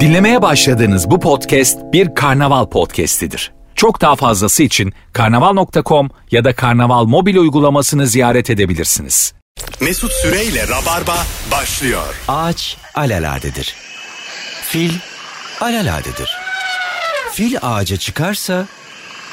[0.00, 3.52] Dinlemeye başladığınız bu podcast bir karnaval podcastidir.
[3.74, 9.34] Çok daha fazlası için karnaval.com ya da karnaval mobil uygulamasını ziyaret edebilirsiniz.
[9.80, 11.16] Mesut Süreyle Rabarba
[11.50, 12.22] başlıyor.
[12.28, 13.74] Ağaç alaladedir.
[14.62, 14.92] Fil
[15.60, 16.30] alaladedir.
[17.32, 18.66] Fil ağaca çıkarsa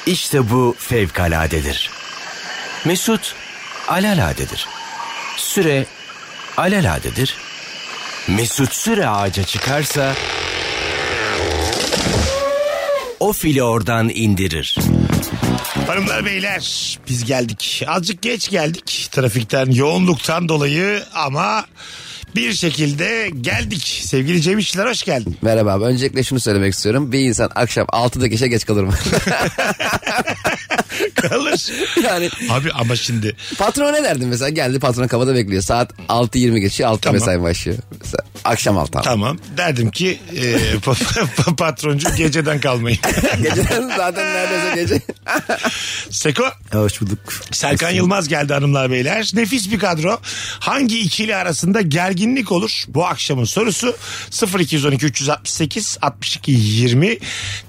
[0.06, 1.90] işte bu fevkaladedir.
[2.86, 3.36] Mesut
[3.88, 4.68] alaladedir.
[5.38, 5.86] Süre
[6.58, 7.38] alaladedir.
[8.28, 10.16] Mesut Süre ağaca çıkarsa
[13.20, 14.78] o fili oradan indirir.
[15.88, 17.84] Hanımlar beyler biz geldik.
[17.88, 21.66] Azıcık geç geldik trafikten yoğunluktan dolayı ama
[22.36, 24.02] bir şekilde geldik.
[24.06, 25.38] Sevgili Cem İşçiler hoş geldin.
[25.42, 25.84] Merhaba abi.
[25.84, 27.12] Öncelikle şunu söylemek istiyorum.
[27.12, 28.94] Bir insan akşam 6'da işe geç kalır mı?
[31.16, 31.62] Kalır.
[32.04, 34.50] yani Abi ama şimdi patrona ne derdin mesela?
[34.50, 35.62] Geldi patron kapıda bekliyor.
[35.62, 36.90] Saat 6.20 geçiyor.
[36.90, 37.14] 6 Tamam.
[37.20, 37.78] mesai başlıyor.
[38.02, 39.06] Mesela akşam 6 abi.
[39.06, 40.42] tamam derdim ki e,
[40.76, 43.00] pa- pa- patroncu geceden kalmayın.
[43.44, 45.02] Geceden zaten neredeyse gece.
[46.10, 47.20] Seko Hoş bulduk.
[47.52, 49.32] Serkan Yılmaz geldi hanımlar beyler.
[49.34, 50.20] Nefis bir kadro.
[50.60, 52.84] Hangi ikili arasında gerginlik olur?
[52.88, 53.96] Bu akşamın sorusu
[54.60, 57.18] 0212 368 62 20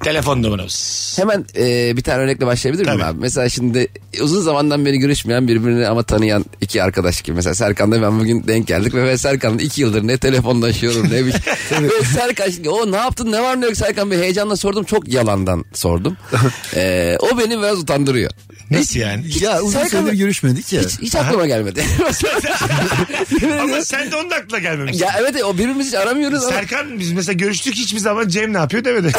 [0.05, 1.14] telefon numaramız.
[1.19, 3.11] Hemen e, bir tane örnekle başlayabilir miyim Tabii.
[3.11, 3.22] abi?
[3.23, 3.89] Mesela şimdi
[4.20, 7.37] uzun zamandan beri görüşmeyen birbirini ama tanıyan iki arkadaş gibi.
[7.37, 11.33] Mesela Serkan'la ben bugün denk geldik ve Serkan'la iki yıldır ne telefonlaşıyorum ne bir
[11.83, 15.09] Ve Serkan şimdi o ne yaptın ne var ne yok Serkan bir heyecanla sordum çok
[15.09, 16.17] yalandan sordum.
[16.77, 18.31] E, o beni biraz utandırıyor.
[18.70, 19.25] Nasıl yani?
[19.41, 20.83] Ya uzun Serkan'la- süredir görüşmedik ya.
[20.83, 21.84] Hiç, hiç aklıma gelmedi.
[23.62, 25.01] Ama sen de onun aklına gelmemiş.
[25.01, 26.53] ya evet o birbirimizi hiç aramıyoruz ama.
[26.53, 29.12] Serkan biz mesela görüştük hiçbir zaman Cem ne yapıyor demedi.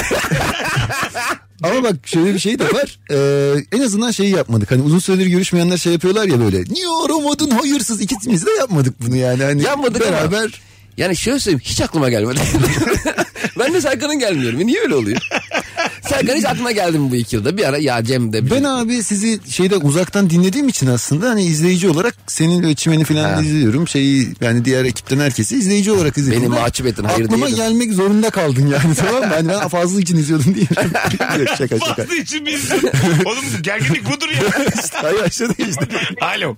[1.63, 2.99] Ama bak şöyle bir şey de var.
[3.11, 4.71] Ee, en azından şeyi yapmadık.
[4.71, 6.63] Hani uzun süredir görüşmeyenler şey yapıyorlar ya böyle.
[6.63, 9.43] Niye aramadın hayırsız ikimiz de yapmadık bunu yani.
[9.43, 10.61] Hani Yapmadık ama- beraber.
[10.97, 12.39] Yani şöyle söyleyeyim hiç aklıma gelmedi.
[13.59, 14.67] ben de Serkan'ın gelmiyorum.
[14.67, 15.21] Niye öyle oluyor?
[16.09, 17.57] Serkan hiç aklına geldi mi bu iki yılda?
[17.57, 18.45] Bir ara ya Cem de.
[18.45, 23.03] bir- Ben abi sizi şeyde uzaktan dinlediğim için aslında hani izleyici olarak senin ve çimeni
[23.03, 23.41] falan Ha.
[23.41, 23.87] izliyorum.
[23.87, 26.43] Şeyi yani diğer ekipten herkesi izleyici olarak izliyorum.
[26.51, 27.65] Beni mahcup ettin, hayır Aklıma diyelim.
[27.65, 29.27] gelmek zorunda kaldın yani tamam mı?
[29.35, 30.65] Hani ben fazla için izliyordum diye.
[31.39, 31.95] Yok, şaka şaka.
[31.95, 32.71] Fazla için biz.
[33.25, 34.43] Oğlum gerginlik budur ya.
[34.93, 35.87] Hayır aşağıda işte.
[36.21, 36.55] Alo.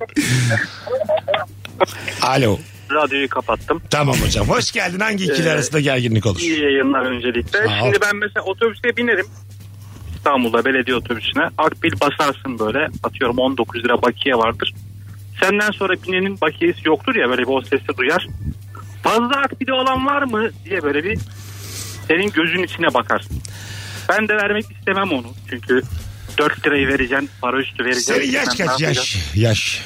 [2.21, 2.59] Alo.
[2.91, 3.81] Radyoyu kapattım.
[3.91, 4.47] Tamam hocam.
[4.47, 4.99] Hoş geldin.
[4.99, 6.39] Hangi ikili Ee, arasında gerginlik olur?
[6.39, 7.59] İyi yayınlar öncelikle.
[7.67, 7.85] Sağ ol.
[7.85, 9.25] Şimdi ben mesela otobüse binerim.
[10.15, 11.43] İstanbul'da belediye otobüsüne.
[11.57, 12.87] Akbil basarsın böyle.
[13.03, 14.73] Atıyorum 19 lira bakiye vardır.
[15.43, 18.27] Senden sonra binenin bakiyesi yoktur ya böyle bir o sesi duyar.
[19.03, 21.17] Fazla akbili olan var mı diye böyle bir
[22.07, 23.37] senin gözün içine bakarsın.
[24.09, 25.27] Ben de vermek istemem onu.
[25.49, 25.81] Çünkü
[26.37, 28.13] 4 lirayı vereceksin, para üstü vereceksin.
[28.13, 29.17] Senin yaş ne kaç yaş?
[29.35, 29.81] Yaş.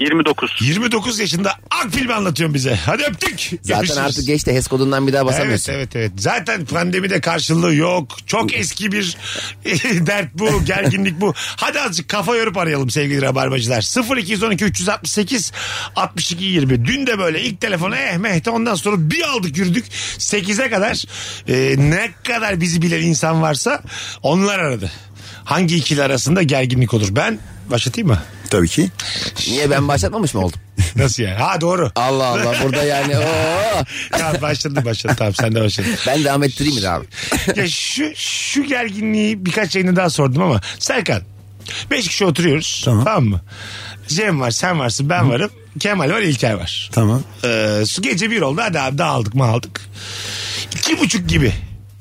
[0.00, 0.50] 29.
[0.60, 2.74] 29 yaşında Akbil mi anlatıyorsun bize?
[2.86, 3.40] Hadi öptük.
[3.62, 3.98] Zaten Görüşürüz.
[3.98, 5.72] artık geçti HES kodundan bir daha Evet basamıyorsun.
[5.72, 6.12] evet evet.
[6.16, 8.16] Zaten pandemide karşılığı yok.
[8.26, 9.16] Çok eski bir
[10.06, 11.34] dert bu, gerginlik bu.
[11.36, 14.16] Hadi azıcık kafa yorup arayalım sevgili rabarbacılar.
[14.18, 15.52] 0212 368
[15.96, 16.84] 62 20.
[16.84, 19.86] Dün de böyle ilk telefonu eh mehte ondan sonra bir aldık yürüdük.
[20.18, 21.04] 8'e kadar
[21.48, 23.82] e, ne kadar bizi bilen insan varsa
[24.22, 24.90] onlar aradı.
[25.48, 27.08] Hangi ikili arasında gerginlik olur?
[27.10, 27.38] Ben
[27.70, 28.18] başlatayım mı?
[28.50, 28.90] Tabii ki.
[29.48, 30.60] Niye ben başlatmamış mı oldum?
[30.96, 31.34] Nasıl yani?
[31.34, 31.92] Ha doğru.
[31.96, 33.18] Allah Allah burada yani.
[33.18, 33.84] Oo.
[34.18, 35.90] Ya başladı başladı tamam sen de başladın.
[36.06, 37.04] Ben devam ettireyim mi abi?
[37.56, 41.22] ya şu, şu gerginliği birkaç yayını daha sordum ama Serkan.
[41.90, 42.82] Beş kişi oturuyoruz.
[42.84, 43.04] Tamam.
[43.04, 43.24] Tamam.
[43.24, 43.40] mı?
[44.08, 45.50] Cem var, sen varsın, ben varım.
[45.80, 46.90] Kemal var, İlker var.
[46.92, 47.22] Tamam.
[47.44, 48.60] Ee, su gece bir oldu.
[48.64, 49.80] Hadi abi dağıldık mı aldık.
[50.72, 51.52] İki buçuk gibi.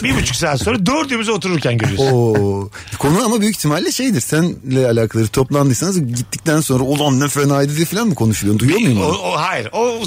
[0.03, 2.06] Bir buçuk saat sonra dördümüz otururken görüyoruz.
[2.13, 2.69] Oo.
[3.00, 4.22] Konu ama büyük ihtimalle şeydir.
[4.22, 8.59] Senle alakalı toplandıysanız gittikten sonra ulan ne fenaydı diye falan mı konuşuluyor?
[8.59, 9.18] Duyuyor muyum O, onu?
[9.18, 9.69] o, hayır.
[9.74, 10.00] O,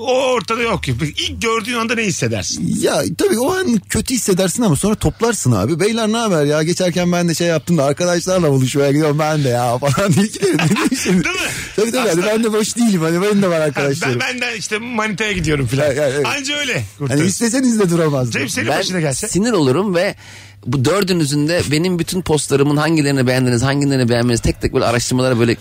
[0.00, 0.88] o ortada yok.
[0.88, 2.76] İlk gördüğün anda ne hissedersin?
[2.80, 5.80] Ya tabii o an kötü hissedersin ama sonra toplarsın abi.
[5.80, 6.62] Beyler ne haber ya?
[6.62, 10.58] Geçerken ben de şey yaptım da arkadaşlarla buluşmaya gidiyorum ben de ya falan diye giderim.
[10.58, 11.22] Değil mi?
[11.76, 12.08] Tabii tabii.
[12.08, 13.00] Hani ben de boş değilim.
[13.02, 14.20] Hani benim de var Ben, arkadaşlarım.
[14.20, 15.84] ben de işte manitaya gidiyorum falan.
[15.86, 16.26] Ya, ya, evet.
[16.26, 16.72] Anca öyle.
[16.74, 17.26] Hani kurtarırız.
[17.28, 18.30] isteseniz de duramazdım.
[18.40, 19.28] Cem senin Ben başına gelse.
[19.28, 20.14] sinir olurum ve
[20.66, 25.56] bu dördünüzün de benim bütün postlarımın hangilerini beğendiniz hangilerini beğenmediniz tek tek böyle araştırmalara böyle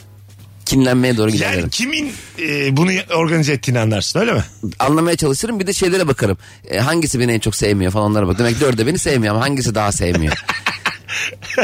[0.66, 1.60] kinlenmeye doğru giderim.
[1.60, 4.44] Yani kimin e, bunu organize ettiğini anlarsın öyle mi?
[4.80, 6.38] Anlamaya çalışırım bir de şeylere bakarım.
[6.70, 8.40] E, hangisi beni en çok sevmiyor falan onlara bak.
[8.40, 10.34] Demek dörde beni sevmiyor ama hangisi daha sevmiyor.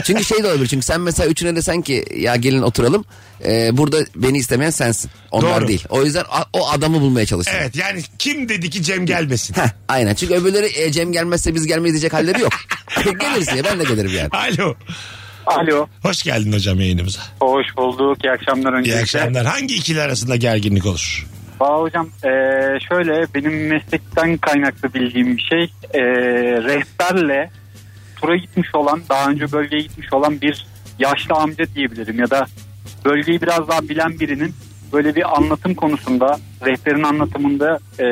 [0.04, 3.06] çünkü şey de olabilir çünkü sen mesela üçüne desen ki ya gelin oturalım.
[3.46, 5.12] E, burada beni istemeyen sensin.
[5.32, 5.68] Onlar Doğru.
[5.68, 5.84] değil.
[5.90, 7.58] O yüzden a- o adamı bulmaya çalışırım.
[7.62, 9.54] Evet yani kim dedi ki Cem gelmesin?
[9.54, 12.54] Heh, aynen çünkü öbürleri e, Cem gelmezse biz gelmeyiz diyecek halleri yok.
[13.20, 14.30] Gelirsin ya ben de gelirim yani.
[14.32, 14.76] Alo.
[15.46, 15.88] Alo.
[16.04, 17.20] Hoş geldin hocam yayınımıza.
[17.42, 18.26] Hoş bulduk.
[18.26, 19.02] İyi akşamlar İyi öncelikle.
[19.02, 19.46] akşamlar.
[19.46, 21.28] Hangi ikili arasında gerginlik olur?
[21.60, 22.30] Valla hocam e,
[22.90, 25.64] şöyle benim meslekten kaynaklı bildiğim bir şey
[25.94, 26.02] e,
[26.64, 27.52] rehberle
[28.22, 30.68] tura gitmiş olan daha önce bölgeye gitmiş olan bir
[31.00, 32.46] yaşlı amca diyebilirim ya da
[33.06, 34.54] bölgeyi biraz daha bilen birinin
[34.94, 38.04] böyle bir anlatım konusunda rehberin anlatımında e,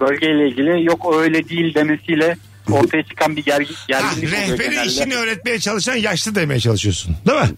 [0.00, 2.36] bölgeyle ilgili yok öyle değil demesiyle
[2.70, 4.88] ortaya çıkan bir gergin, Ha, gerginlik oluyor rehberi genelde.
[4.88, 7.16] işini öğretmeye çalışan yaşlı demeye çalışıyorsun.
[7.26, 7.48] Değil mi?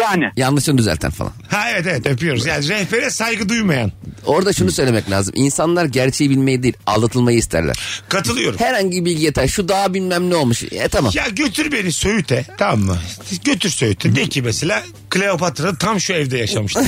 [0.00, 1.32] Yani Yanlışını düzelten falan.
[1.50, 2.46] Ha evet evet öpüyoruz.
[2.46, 3.92] Yani rehbere saygı duymayan.
[4.26, 5.34] Orada şunu söylemek lazım.
[5.36, 7.76] İnsanlar gerçeği bilmeyi değil aldatılmayı isterler.
[8.08, 8.58] Katılıyorum.
[8.58, 9.48] Herhangi bir bilgi yeter.
[9.48, 10.62] Şu daha bilmem ne olmuş.
[10.62, 11.12] E tamam.
[11.14, 12.98] Ya götür beni Söğüt'e tamam mı?
[13.44, 14.16] Götür Söğüt'e.
[14.16, 16.80] De ki mesela Kleopatra tam şu evde yaşamıştı.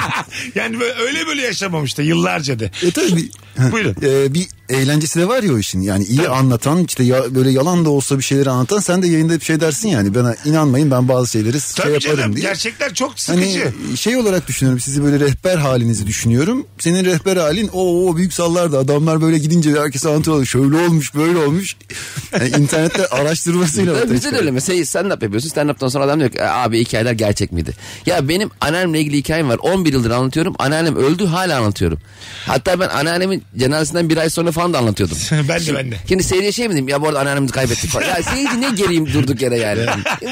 [0.54, 2.70] yani böyle, öyle böyle yaşamamıştı yıllarca de.
[2.82, 3.30] E tabii
[3.72, 3.96] Buyurun.
[4.02, 5.80] E, bir eğlencesi de var ya o işin.
[5.80, 9.34] Yani iyi anlatan işte ya, böyle yalan da olsa bir şeyleri anlatan sen de yayında
[9.40, 10.14] bir şey dersin yani.
[10.14, 12.46] Bana inanmayın ben bazı şeyleri şey Tabii yaparım canım diye.
[12.46, 13.64] gerçekler çok sıkıcı.
[13.86, 16.66] Hani şey olarak düşünüyorum sizi böyle rehber halinizi düşünüyorum.
[16.78, 21.38] Senin rehber halin o o büyük sallardı adamlar böyle gidince herkese anlatıyorlar şöyle olmuş böyle
[21.38, 21.76] olmuş.
[22.32, 26.18] Yani internette araştırmasıyla Tabii Bizde de öyle mesela stand up yapıyorsun stand up'tan sonra adam
[26.20, 27.72] diyor ki "E, abi hikayeler gerçek miydi?
[28.06, 31.98] Ya benim anneannemle ilgili hikayem var 11 yıldır anlatıyorum anneannem öldü hala anlatıyorum.
[32.46, 35.16] Hatta ben anneannemin cenazesinden bir ay sonra falan da anlatıyordum.
[35.48, 35.96] ben de ben de.
[36.08, 38.06] Şimdi seyirciye şey mi diyeyim ya bu arada anneannemizi kaybettik falan.
[38.06, 39.86] Ya seyirci ne geriyim durduk yere yani.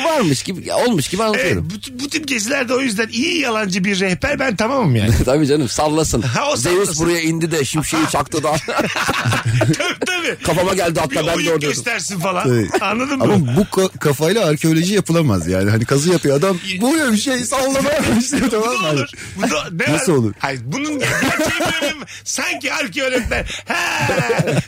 [0.05, 1.69] Varmış gibi olmuş gibi Evet, anlatıyorum.
[1.71, 5.11] bu, bu tip gezilerde o yüzden iyi yalancı bir rehber ben tamamım yani.
[5.25, 6.23] Tabii canım sallasın.
[6.23, 7.07] Ha, o Zeus sallasın.
[7.07, 8.57] buraya indi de şimşeği çaktı da.
[9.57, 10.37] tabii tabii.
[10.45, 11.61] Kafama geldi Bir hatta ben de oyun oradaydım.
[11.69, 12.43] göstersin falan.
[12.45, 12.69] Tabii.
[12.85, 13.25] Anladın mı?
[13.25, 15.71] Ama bu ka- kafayla arkeoloji yapılamaz yani.
[15.71, 18.85] Hani kazı yapıyor adam bu ne bir şey sallamaya başlıyor tamam Bu mı?
[18.89, 19.09] da olur.
[19.37, 20.33] Bu da, ne Nasıl olur?
[20.39, 22.05] Hayır, bunun gerçeği böyle mi?
[22.25, 22.73] Sanki
[23.03, 23.75] arkeologlar he,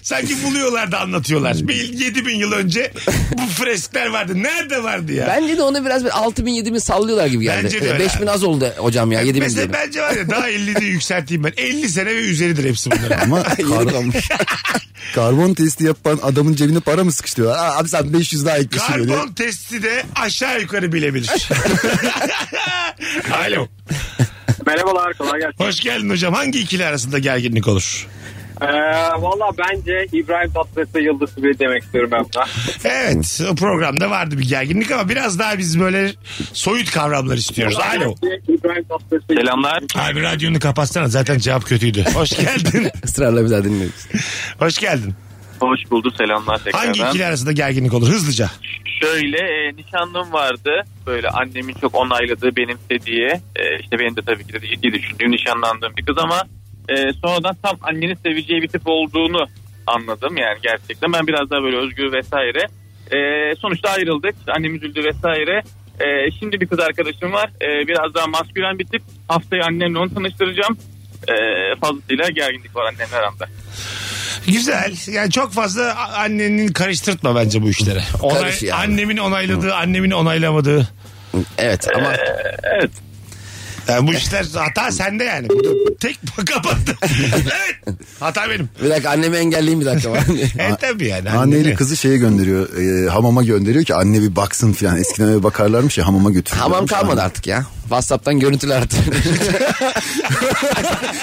[0.03, 1.56] sanki buluyorlar da anlatıyorlar.
[1.61, 2.93] Bir 7000 yıl önce
[3.32, 4.43] bu freskler vardı.
[4.43, 5.27] Nerede vardı ya?
[5.27, 7.65] Bence de onu biraz bir 6 bin 7 bin sallıyorlar gibi geldi.
[7.65, 9.73] Bence de öyle 5 bin az oldu hocam ya 7 bin Mesela diyorum.
[9.87, 11.53] bence var ya daha 50'de yükselteyim ben.
[11.56, 13.19] 50 sene ve üzeridir hepsi bunlar.
[13.23, 14.23] Ama kar-
[15.15, 17.59] karbon testi yapan adamın cebine para mı sıkıştırıyorlar?
[17.59, 19.15] Aa, abi sen 500 daha eklesin öyle.
[19.15, 21.31] Karbon testi de aşağı yukarı bilebilir.
[23.47, 23.69] Alo.
[24.67, 25.65] Merhabalar kolay gelsin.
[25.65, 26.35] Hoş geldin hocam.
[26.35, 28.06] Hangi ikili arasında gerginlik olur?
[28.62, 28.67] Ee,
[29.23, 32.45] Valla bence İbrahim Tatlıses'e Yıldız Tilbe demek istiyorum ben buna.
[32.85, 36.12] Evet o programda vardı bir gerginlik ama biraz daha biz böyle
[36.53, 37.79] soyut kavramlar istiyoruz.
[37.79, 38.15] Alo.
[38.49, 39.83] İbrahim Tatlıses'e selamlar.
[39.95, 42.05] Abi radyonu kapatsana zaten cevap kötüydü.
[42.15, 42.89] Hoş geldin.
[43.05, 44.07] Israrla bir daha dinliyoruz.
[44.59, 45.15] Hoş geldin.
[45.61, 46.87] Hoş bulduk selamlar tekrardan.
[46.87, 48.51] Hangi ikili arasında gerginlik olur hızlıca?
[49.01, 50.71] Şöyle e, nişanlım vardı.
[51.07, 53.27] Böyle annemin çok onayladığı benimsediği.
[53.57, 56.43] E, işte benim de tabii ki de ciddi düşündüğüm nişanlandığım bir kız ama
[56.91, 59.47] e, sonradan tam annenin seveceği bir tip olduğunu
[59.87, 60.37] anladım.
[60.37, 62.67] Yani gerçekten ben biraz daha böyle özgür vesaire.
[63.13, 63.19] E,
[63.57, 64.35] sonuçta ayrıldık.
[64.57, 65.63] Annem üzüldü vesaire.
[66.01, 67.51] E, şimdi bir kız arkadaşım var.
[67.63, 69.03] E, biraz daha maskülen bir tip.
[69.29, 70.79] Haftaya annemle onu tanıştıracağım.
[71.29, 71.35] E,
[71.81, 73.47] fazlasıyla gerginlik var annemle aramda.
[74.47, 74.95] Güzel.
[75.13, 78.03] Yani çok fazla annenin karıştırtma bence bu işlere.
[78.23, 78.81] Onay, Karış yani.
[78.83, 80.89] Annemin onayladığı, annemin onaylamadığı.
[81.59, 82.15] Evet ama
[82.63, 82.91] Evet.
[83.88, 85.49] Yani bu işler hata sende yani.
[86.00, 86.97] Tek kapattı.
[87.37, 87.97] evet.
[88.21, 88.69] Hata benim.
[88.85, 90.11] bir dakika annemi engelleyeyim bir dakika.
[90.59, 91.31] Evet tabii yani.
[91.31, 95.43] Anneyle Anneni- kızı şeye gönderiyor e, hamama gönderiyor ki anne bir baksın filan eskiden öyle
[95.43, 96.91] bakarlarmış ya hamama götürüyorlarmış.
[96.93, 97.67] Hamam kalmadı artık ya.
[97.91, 98.99] Whatsapp'tan görüntüler artık.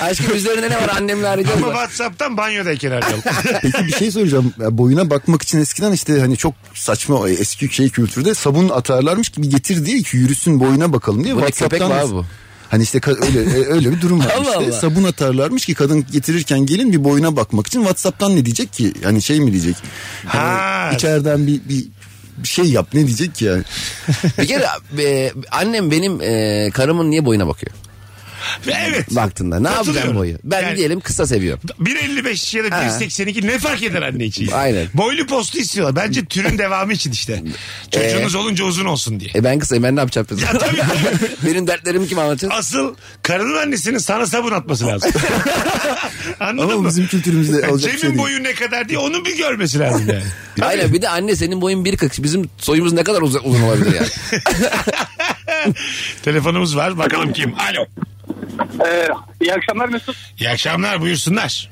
[0.02, 1.64] Aşkım üzerinde ne var annemle arayacağım.
[1.64, 1.74] Ama.
[1.74, 3.22] WhatsApp'tan banyodayken arayalım.
[3.62, 4.53] Peki bir şey soracağım.
[4.60, 9.30] Ya boyuna bakmak için eskiden işte hani çok saçma o eski şey kültürde sabun atarlarmış
[9.30, 11.36] ki bir getir diye ki yürüsün boyuna bakalım diye.
[11.36, 12.25] Bu ne, köpek abi bu?
[12.70, 14.58] Hani işte öyle e, öyle bir durum var Allah işte.
[14.58, 14.72] Allah.
[14.72, 18.94] Sabun atarlarmış ki kadın getirirken gelin bir boyuna bakmak için WhatsApp'tan ne diyecek ki?
[19.03, 19.75] Hani şey mi diyecek?
[20.25, 20.39] Ha.
[20.39, 21.86] Hani içeriden bir, bir
[22.38, 23.63] bir şey yap ne diyecek ki yani?
[24.38, 24.65] Bir kere
[25.00, 27.72] e, annem benim e, karımın niye boyuna bakıyor?
[28.88, 29.15] Evet.
[29.15, 30.38] Baktığında ne yapacağım boyu?
[30.44, 31.62] Ben Yani- diyelim kısa seviyorum.
[31.79, 32.84] 1.55 ya da Ha.
[33.00, 34.51] 1.82 ne fark eder anne için?
[34.51, 34.88] Aynen.
[34.94, 35.96] Boylu postu istiyorlar.
[35.96, 37.44] Bence türün devamı için işte.
[37.91, 39.32] Çocuğunuz olunca uzun olsun diye.
[39.36, 40.27] E ben kısayım ben ne yapacağım?
[40.44, 40.77] Ya tabii.
[41.46, 42.51] benim dertlerimi kim anlatacak?
[42.53, 45.12] Asıl karının annesinin sana sabun atması lazım.
[46.39, 46.88] Anladın Ama mı?
[46.89, 48.20] bizim kültürümüzde olacak bir Cem'in şey değil.
[48.22, 50.24] boyu ne kadar diye onu bir görmesi lazım yani.
[50.62, 54.08] Aynen bir de anne senin boyun 1.40 bizim soyumuz ne kadar uzun, uzun olabilir yani.
[56.24, 56.98] Telefonumuz var.
[56.98, 57.54] Bakalım kim?
[57.60, 57.86] Alo.
[58.88, 59.08] Ee,
[59.42, 60.16] iyi akşamlar Mesut.
[60.40, 61.70] İyi akşamlar buyursunlar.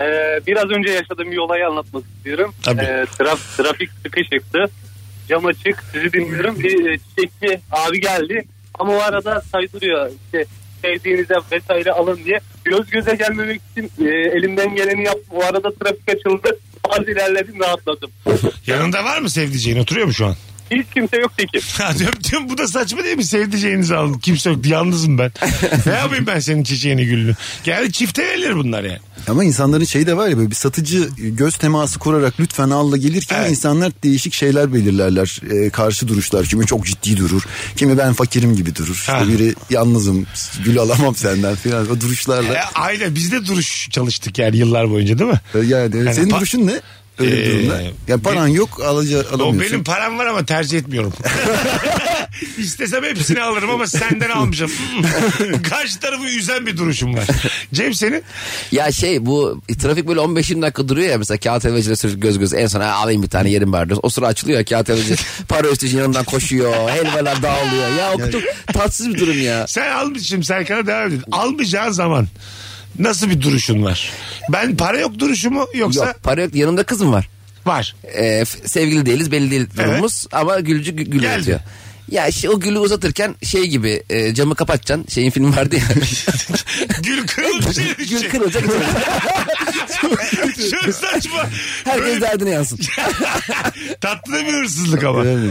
[0.00, 2.54] Ee, biraz önce yaşadığım bir olayı anlatmak istiyorum.
[2.62, 2.80] Tabii.
[2.82, 4.58] Ee, traf- trafik sıkışıktı.
[5.28, 6.58] Cam açık sizi dinliyorum.
[6.58, 8.44] Bir e, çiçekçi abi geldi.
[8.78, 10.44] Ama o arada saydırıyor işte
[10.82, 12.40] sevdiğinize vesaire alın diye.
[12.64, 15.24] Göz göze gelmemek için e, elimden geleni yaptım.
[15.30, 16.58] O arada trafik açıldı.
[16.84, 18.10] Az ilerledim rahatladım.
[18.66, 19.78] Yanında var mı sevdiceğin?
[19.78, 20.34] Oturuyor mu şu an?
[20.70, 21.60] Hiç kimse yok tekim.
[21.78, 23.24] Ha, diyorum, diyorum, bu da saçma değil mi?
[23.24, 24.14] Sevdiceğinizi alın.
[24.18, 24.66] Kimse yok.
[24.66, 25.32] Yalnızım ben.
[25.86, 27.34] ne yapayım ben senin çiçeğini güllü?
[27.64, 28.98] Geldi çifte verilir bunlar yani.
[29.28, 33.40] Ama insanların şeyi de var ya böyle bir satıcı göz teması kurarak lütfen alla gelirken
[33.40, 33.50] Evet.
[33.50, 35.40] insanlar değişik şeyler belirlerler.
[35.50, 36.46] Ee, karşı duruşlar.
[36.46, 37.42] Kimi çok ciddi durur.
[37.76, 38.94] Kimi ben fakirim gibi durur.
[38.94, 39.28] İşte Ha.
[39.28, 40.26] biri yalnızım
[40.64, 41.90] gül alamam senden filan.
[41.90, 42.64] O E, duruşlarla.
[42.74, 45.40] aynen biz de duruş çalıştık yani yıllar boyunca değil mi?
[45.54, 46.80] Yani, Yani senin pa- duruşun ne?
[47.18, 47.82] Öyle bir Ee, durumda.
[48.08, 49.60] Ya paran yok alaca, O alamıyorsun.
[49.72, 51.12] benim param var ama tercih etmiyorum.
[52.58, 54.70] İstesem hepsini alırım ama senden almışım.
[55.70, 57.24] Karşı tarafı üzen bir duruşum var.
[57.74, 58.22] Cem senin?
[58.72, 62.54] Ya şey bu trafik böyle 15-20 dakika duruyor ya mesela kağıt helvacıyla sürekli göz göz
[62.54, 64.00] en son "Ha, alayım bir tane yerim var diyoruz.
[64.04, 65.14] O sıra açılıyor ya kağıt helvacı
[65.48, 67.88] para üstü yanından koşuyor helvalar dağılıyor.
[67.98, 68.42] Ya o çok
[68.74, 69.66] tatsız bir durum ya.
[69.66, 71.22] Sen almışım Serkan'a devam edin.
[71.32, 72.26] Almayacağın zaman
[72.98, 74.10] nasıl bir duruşun var?
[74.52, 77.28] Ben para yok duruşu mu yoksa Yok para yok yanımda kızım var.
[77.66, 77.94] var?
[78.04, 81.60] Ee, f- sevgili değiliz belli değil durumumuz ama gülcü gü- gül Geldi.
[82.10, 85.82] Ya işte o gülü uzatırken şey gibi e, camı kapatacaksın şeyin film vardı ya.
[87.02, 88.30] Gül kırılıp şey gül düşecek.
[88.30, 88.64] kırılacak.
[90.70, 91.46] Çok saçma.
[91.84, 92.78] Herkes Böyle derdine yansın.
[94.00, 95.24] tatlı da bir hırsızlık ama.
[95.24, 95.50] Yani.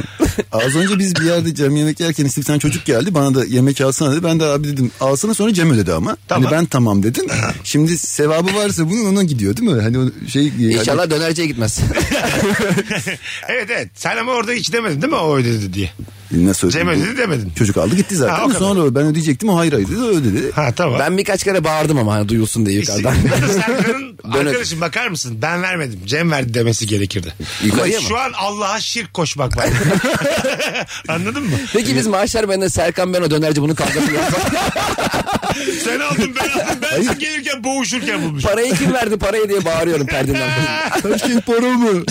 [0.51, 3.45] Az önce biz bir yerde Cem yemek yerken işte bir tane çocuk geldi bana da
[3.45, 4.23] yemek alsana dedi.
[4.23, 6.17] Ben de abi dedim alsana sonra Cem ödedi ama.
[6.27, 6.43] Tamam.
[6.43, 7.25] Hani ben tamam dedim.
[7.63, 9.81] Şimdi sevabı varsa bunun ona gidiyor değil mi?
[9.81, 11.79] Hani o şey İnşallah dönerciye gitmez.
[13.47, 13.89] evet evet.
[13.95, 15.91] Sen ama orada hiç demedin değil mi o ödedi diye.
[16.33, 17.17] Nasıl Cem ödedi?
[17.17, 17.51] demedin.
[17.57, 18.49] Çocuk aldı gitti zaten.
[18.49, 18.59] Ha.
[18.59, 20.51] Sonra ben ödeyecektim o hayır hayır dedi ödedi.
[20.51, 20.99] Ha tamam.
[20.99, 23.15] ben birkaç kere bağırdım ama hani duyulsun diye yukarıdan.
[23.47, 25.37] Serkan'ın arkadaşım bakar mısın?
[25.41, 25.99] Ben vermedim.
[26.05, 27.33] Cem verdi demesi gerekirdi.
[27.63, 28.09] Yukarıya Ama mı?
[28.09, 29.65] Şu an Allah'a şirk koşmak var.
[31.07, 31.49] Anladın mı?
[31.73, 34.37] Peki biz maaşlar bende Serkan ben o dönerci bunu kavgasını yapsa.
[35.83, 36.79] Sen aldın ben aldım.
[37.09, 38.43] Ben gelirken boğuşurken bulmuş.
[38.43, 40.49] Parayı kim verdi parayı diye bağırıyorum perdeden.
[41.03, 42.03] Kaç kez para mı?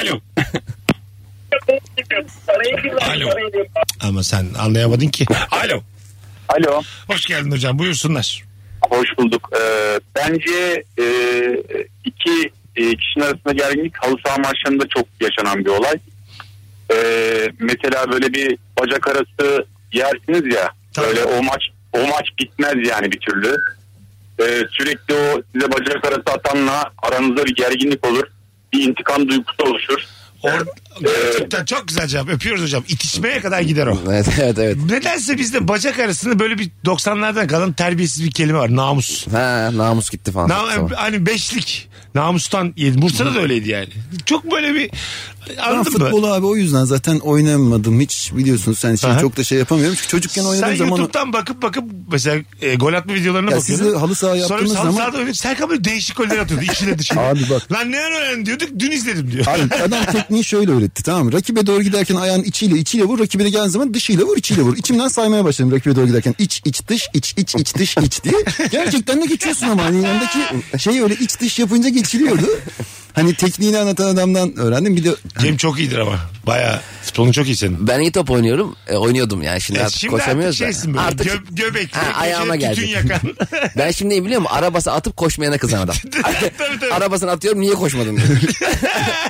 [0.00, 0.20] Alo.
[3.00, 3.30] Alo.
[4.00, 5.26] Ama sen anlayamadın ki.
[5.50, 5.82] Alo.
[6.48, 6.82] Alo.
[7.06, 7.78] Hoş geldin hocam.
[7.78, 8.44] Buyursunlar.
[8.90, 9.50] Hoş bulduk.
[9.60, 11.04] Ee, bence e,
[12.04, 15.94] iki e, kişinin arasında gerginlik halı saha maçlarında çok yaşanan bir olay.
[16.92, 20.70] Ee, mesela böyle bir bacak arası yersiniz ya.
[20.92, 21.06] Tabii.
[21.06, 23.56] Böyle o maç o maç bitmez yani bir türlü.
[24.40, 28.24] Ee, sürekli o size bacak arası atanla aranızda bir gerginlik olur.
[28.72, 30.06] Bir intikam duygusu oluşur.
[30.46, 30.66] Or
[31.00, 32.28] Gerçekten çok güzel cevap.
[32.28, 32.84] Öpüyoruz hocam.
[32.88, 33.98] İtişmeye kadar gider o.
[34.10, 34.76] evet evet evet.
[34.90, 38.76] Nedense bizde bacak arasında böyle bir 90'lardan kalan terbiyesiz bir kelime var.
[38.76, 39.26] Namus.
[39.26, 40.48] Ha namus gitti falan.
[40.48, 40.90] Na, Tamam.
[40.96, 41.88] hani beşlik.
[42.14, 43.02] Namustan yedi.
[43.02, 43.88] Bursa'da da öyleydi yani.
[44.26, 44.90] Çok böyle bir
[45.50, 45.98] Ben anladın mı?
[45.98, 49.18] futbolu abi o yüzden zaten oynamadım hiç biliyorsunuz sen şey Aha.
[49.20, 49.94] çok da şey yapamıyorum.
[49.96, 53.84] Çünkü çocukken oynadığım Sen zaman YouTube'dan bakıp bakıp mesela e, gol atma videolarına Ya bakıyordun.
[53.84, 55.36] siz de halı saha Sonra yaptığınız biz halı zaman- sahada oynadık.
[55.36, 56.64] Serkan böyle değişik goller atıyordu.
[56.72, 57.20] İçine dışına.
[57.28, 57.72] Abi bak.
[57.72, 58.68] Lan ne öğrendin diyorduk.
[58.78, 59.46] Dün izledim diyor.
[59.46, 59.98] Abi adam
[60.36, 61.32] tekniği şöyle öğretti tamam mı?
[61.32, 63.18] Rakibe doğru giderken ayağın içiyle içiyle vur.
[63.18, 64.76] Rakibe de geldiği zaman dışıyla vur içiyle vur.
[64.76, 66.34] İçimden saymaya başladım rakibe doğru giderken.
[66.38, 68.34] İç iç dış iç iç iç dış iç diye.
[68.70, 69.84] Gerçekten de geçiyorsun ama.
[69.84, 70.38] Hani yanındaki
[70.78, 72.46] şey öyle iç dış yapınca geçiliyordu.
[73.16, 74.96] Hani tekniğini anlatan adamdan öğrendim.
[74.96, 76.18] Bir de Cem çok iyidir ama.
[76.46, 77.86] Baya futbolun çok iyi senin.
[77.88, 78.76] Ben iyi top oynuyorum.
[78.88, 80.64] E, oynuyordum yani şimdi E, artık şimdi artık koşamıyoruz da.
[80.64, 81.04] şeysin böyle.
[81.06, 81.98] Artık Gö- göbekli.
[81.98, 82.86] Ha, ayağıma geldi.
[82.88, 83.20] Yakan.
[83.78, 84.54] ben şimdi ne biliyor musun?
[84.54, 85.96] Arabası atıp koşmayana kızan adam.
[86.58, 86.92] tabii, tabii.
[86.92, 88.28] Arabasını atıyorum niye koşmadın diyor.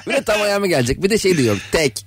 [0.07, 1.03] bir de tam ayağıma gelecek.
[1.03, 2.07] Bir de şey diyorum tek.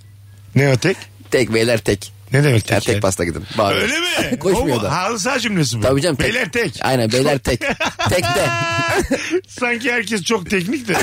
[0.56, 0.98] ne o tek?
[1.32, 2.12] Tek beyler tek.
[2.34, 2.86] Ne demek Ya tek?
[2.86, 3.02] tek ya?
[3.02, 3.44] pasta gidin.
[3.58, 3.82] Bağırıyor.
[3.84, 4.40] Öyle mi?
[4.40, 4.92] Koşmuyor da.
[4.98, 5.82] Halı saha cümlesi bu.
[5.82, 6.26] Tabii canım tek.
[6.34, 6.80] Beyler tek.
[6.82, 7.60] Aynen beyler tek.
[8.10, 8.50] tek de.
[9.48, 10.94] Sanki herkes çok teknik de.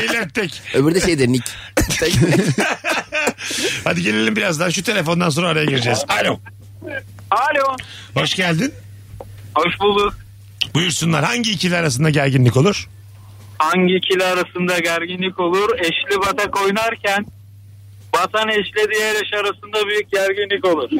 [0.00, 0.62] Beyler tek.
[0.74, 1.50] Öbürü de şey de Nick.
[1.98, 2.14] Tek.
[3.84, 4.70] Hadi gelelim birazdan.
[4.70, 6.04] Şu telefondan sonra araya gireceğiz.
[6.08, 6.40] Alo.
[7.30, 7.76] Alo.
[8.14, 8.74] Hoş geldin.
[9.54, 10.14] Hoş bulduk.
[10.74, 11.24] Buyursunlar.
[11.24, 12.88] Hangi ikili arasında gerginlik olur?
[13.58, 15.68] Hangi ikili arasında gerginlik olur?
[15.78, 17.26] Eşli batak oynarken
[18.14, 20.90] batan eşle diğer eş arasında büyük gerginlik olur.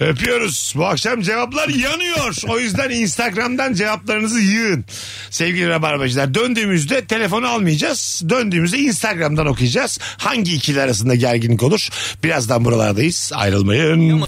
[0.00, 0.72] Öpüyoruz.
[0.76, 2.36] Bu akşam cevaplar yanıyor.
[2.48, 4.84] O yüzden Instagram'dan cevaplarınızı yığın.
[5.30, 8.22] Sevgili Rabarbacılar döndüğümüzde telefonu almayacağız.
[8.28, 9.98] Döndüğümüzde Instagram'dan okuyacağız.
[10.18, 11.88] Hangi ikili arasında gerginlik olur?
[12.24, 13.32] Birazdan buralardayız.
[13.34, 14.24] Ayrılmayın.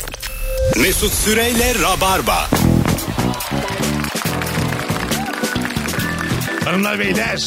[0.76, 2.48] Mesut Süreyle Rabarba.
[6.64, 7.38] Hanımlar beyler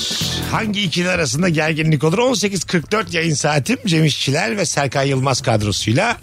[0.51, 2.17] hangi ikili arasında gerginlik olur?
[2.17, 6.17] 18.44 yayın saatim Cem İşçiler ve Serkan Yılmaz kadrosuyla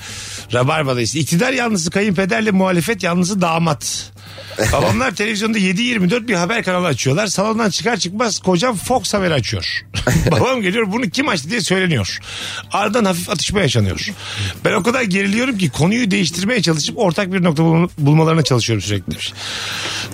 [0.53, 1.17] Rabarba'dayız.
[1.17, 4.13] İktidar yanlısı kayınpederle muhalefet yanlısı damat.
[4.73, 7.27] Babamlar televizyonda 7-24 bir haber kanalı açıyorlar.
[7.27, 9.83] Salondan çıkar çıkmaz kocam Fox Haber açıyor.
[10.31, 12.19] Babam geliyor bunu kim açtı diye söyleniyor.
[12.73, 14.09] Ardından hafif atışma yaşanıyor.
[14.65, 19.17] Ben o kadar geriliyorum ki konuyu değiştirmeye çalışıp ortak bir nokta bul- bulmalarına çalışıyorum sürekli.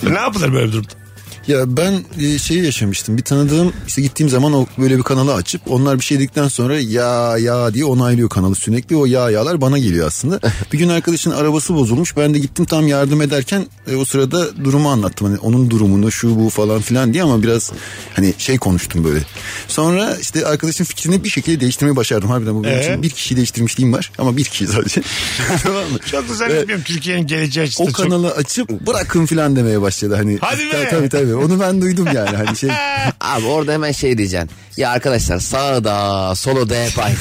[0.02, 1.03] Ne yapılır böyle bir durumda?
[1.48, 3.16] Ya ben e, şeyi yaşamıştım.
[3.16, 6.80] Bir tanıdığım işte gittiğim zaman o böyle bir kanalı açıp onlar bir şey dedikten sonra
[6.80, 8.96] ya ya diye onaylıyor kanalı sürekli.
[8.96, 10.40] O ya yalar bana geliyor aslında.
[10.72, 12.16] bir gün arkadaşın arabası bozulmuş.
[12.16, 15.26] Ben de gittim tam yardım ederken e, o sırada durumu anlattım.
[15.26, 17.72] Hani onun durumunu şu bu falan filan diye ama biraz
[18.14, 19.20] hani şey konuştum böyle.
[19.68, 22.30] Sonra işte arkadaşın fikrini bir şekilde değiştirmeyi başardım.
[22.30, 22.82] Harbiden bu benim Ee?
[22.82, 25.02] için bir kişiyi değiştirmişliğim var ama bir kişi sadece.
[25.62, 25.98] tamam mı?
[26.10, 28.04] Çok da zannetmiyorum Türkiye'nin geleceği açısından O çok.
[28.04, 30.38] kanalı açıp bırakın filan demeye başladı hani.
[30.40, 30.88] Hadi be!
[30.90, 31.33] Tabii tabii.
[31.36, 32.70] Onu ben duydum yani hani şey.
[33.20, 34.50] Abi orada hemen şey diyeceksin.
[34.76, 37.14] Ya arkadaşlar sağda solo da hep aynı.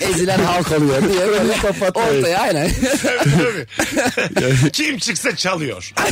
[0.12, 2.02] Ezilen halk oluyor diye böyle Kapatma.
[2.02, 2.70] ortaya aynen.
[4.72, 5.92] Kim çıksa çalıyor.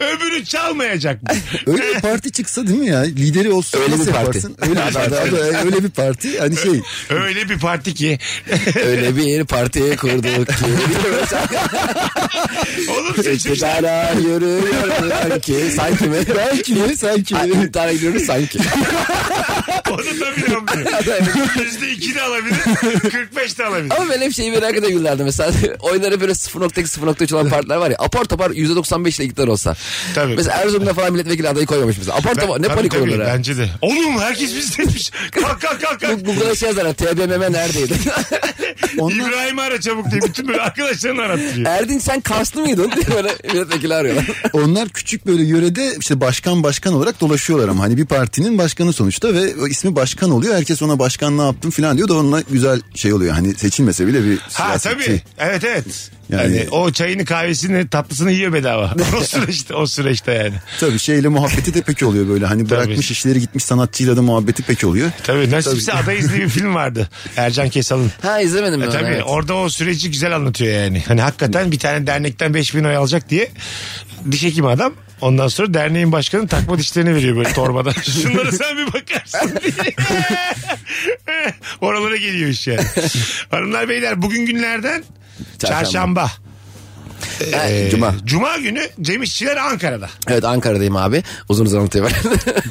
[0.00, 1.28] Öbürü çalmayacak mı?
[1.66, 3.00] Öyle bir parti çıksa değil mi ya?
[3.00, 3.80] Lideri olsun.
[3.80, 4.16] Öyle bir parti.
[4.18, 4.56] yaparsın?
[4.62, 5.14] Öyle bir parti.
[5.64, 6.40] Öyle bir parti.
[6.40, 6.80] Hani şey.
[7.10, 8.18] Öyle bir parti ki.
[8.86, 10.54] Öyle bir partiye kurduk ki.
[12.90, 13.32] Oğlum seçim.
[13.52, 16.16] İktidara yürüyor ki sanki mi?
[16.36, 16.96] Belki mi?
[16.96, 17.36] Sanki.
[17.36, 18.55] Ay, İktidara gidiyoruz sanki.
[19.90, 20.66] Onu da biliyorum.
[21.64, 22.56] Yüzde iki de alabilir.
[23.10, 23.92] 45 de alabilir.
[23.96, 25.24] Ama ben hep şeyi merak ede gülerdim.
[25.24, 27.96] Mesela oyunları böyle 0.2 0.3 olan partiler var ya.
[27.98, 29.76] Apar topar %95 ile iktidar olsa.
[30.14, 30.34] Tabii.
[30.36, 32.16] Mesela Erzurum'da falan milletvekili adayı koymamış mesela.
[32.16, 33.32] Apar topar ne Tabii, panik tabii, ha.
[33.36, 33.68] Bence de.
[33.82, 35.10] Oğlum herkes bizdenmiş.
[35.30, 36.26] Kalk kalk kalk kalk.
[36.26, 36.94] Google'a şey yazarlar.
[36.94, 37.94] TBMM neredeydi?
[38.98, 41.70] Onlar, İbrahim'i ara çabuk diye bütün böyle arkadaşlarını arattırıyor.
[41.70, 42.92] Erdinç sen Karslı mıydın?
[42.92, 44.24] diye böyle milletvekili arıyorlar.
[44.52, 49.34] onlar küçük böyle yörede işte başkan başkan olarak dolaşıyorlar ama hani bir partinin başkanı sonuçta
[49.34, 50.54] ve ismi başkan oluyor.
[50.54, 53.34] Herkes ona başkan ne yaptın falan diyor da onunla güzel şey oluyor.
[53.34, 55.22] Hani seçilmese bile bir Ha tabii.
[55.38, 55.84] Evet evet.
[56.28, 58.94] Yani, Yani- o çayını kahvesini tatlısını yiyor bedava.
[59.20, 60.54] o süreçte o süreçte yani.
[60.80, 62.46] Tabii şeyle muhabbeti de pek oluyor böyle.
[62.46, 65.10] Hani bırakmış işleri gitmiş sanatçıyla da muhabbeti pek oluyor.
[65.22, 67.08] Tabii Nasipse Adayız diye bir film vardı.
[67.36, 68.10] Ercan Kesal'ın.
[68.22, 68.92] Ha izlemedim E, ben.
[68.92, 69.22] tabii evet.
[69.26, 71.02] orada o süreci güzel anlatıyor yani.
[71.08, 73.50] Hani hakikaten bir tane dernekten 5000 oy alacak diye
[74.30, 74.92] diş hekimi adam.
[75.20, 77.92] Ondan sonra derneğin başkanı takma dişlerini veriyor böyle torbadan.
[78.22, 79.94] Şunlara sen bir bakarsın diye.
[81.80, 82.80] Oralara geliyor iş yani.
[83.50, 85.04] Hanımlar beyler bugün günlerden
[85.58, 85.82] Çarşamba.
[85.84, 86.30] çarşamba.
[87.40, 88.14] Ee, Cuma.
[88.24, 90.10] Cuma günü Cem İşçiler Ankara'da.
[90.28, 91.22] Evet Ankara'dayım abi.
[91.48, 92.08] Uzun uzun anlatayım.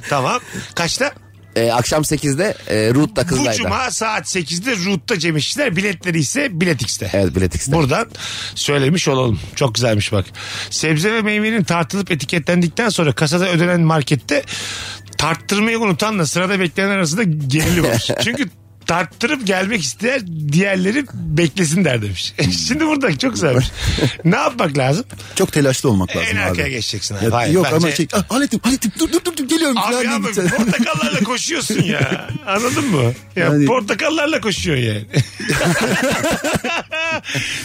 [0.10, 0.40] Tamam.
[0.76, 1.12] Kaçta?
[1.56, 3.54] Ee, akşam 8'de e, Root'ta Bu Kızılay'da.
[3.54, 5.76] cuma saat 8'de Root'ta Cem İşçiler.
[5.76, 7.10] Biletleri ise Bilet X'te.
[7.14, 7.72] Evet Bilet X'te.
[7.72, 8.08] Buradan
[8.56, 9.40] söylemiş olalım.
[9.56, 10.26] Çok güzelmiş bak.
[10.70, 14.44] Sebze ve meyvenin tartılıp etiketlendikten sonra kasada ödenen markette
[15.18, 18.08] tarttırmayı unutanla sırada bekleyen arasında gerilim var.
[18.24, 18.50] Çünkü
[18.88, 22.34] tarttırıp gelmek isteyen diğerleri beklesin der demiş.
[22.68, 23.66] Şimdi burada çok güzelmiş.
[24.26, 25.06] ne yapmak lazım?
[25.36, 26.70] Çok telaşlı olmak lazım en arkaya abi.
[26.72, 27.16] geçeceksin.
[27.16, 27.26] Abi.
[27.26, 30.08] Ya, Hayır, yok bence- ama şey ah, Halet'im Halet'im dur dur dur dur, geliyorum Abi
[30.24, 30.50] gideceksin.
[30.50, 32.30] portakallarla koşuyorsun ya.
[32.48, 33.04] Anladın mı?
[33.36, 35.06] Ya Yani- portakallarla koşuyor yani.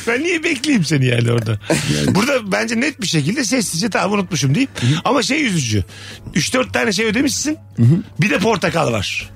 [0.07, 1.59] ben niye bekleyeyim seni yani orada?
[2.09, 4.71] Burada bence net bir şekilde sessizce tamam unutmuşum deyip
[5.05, 5.85] ama şey üzücü.
[6.35, 7.59] 3-4 tane şey ödemişsin.
[8.21, 9.31] Bir de portakal var.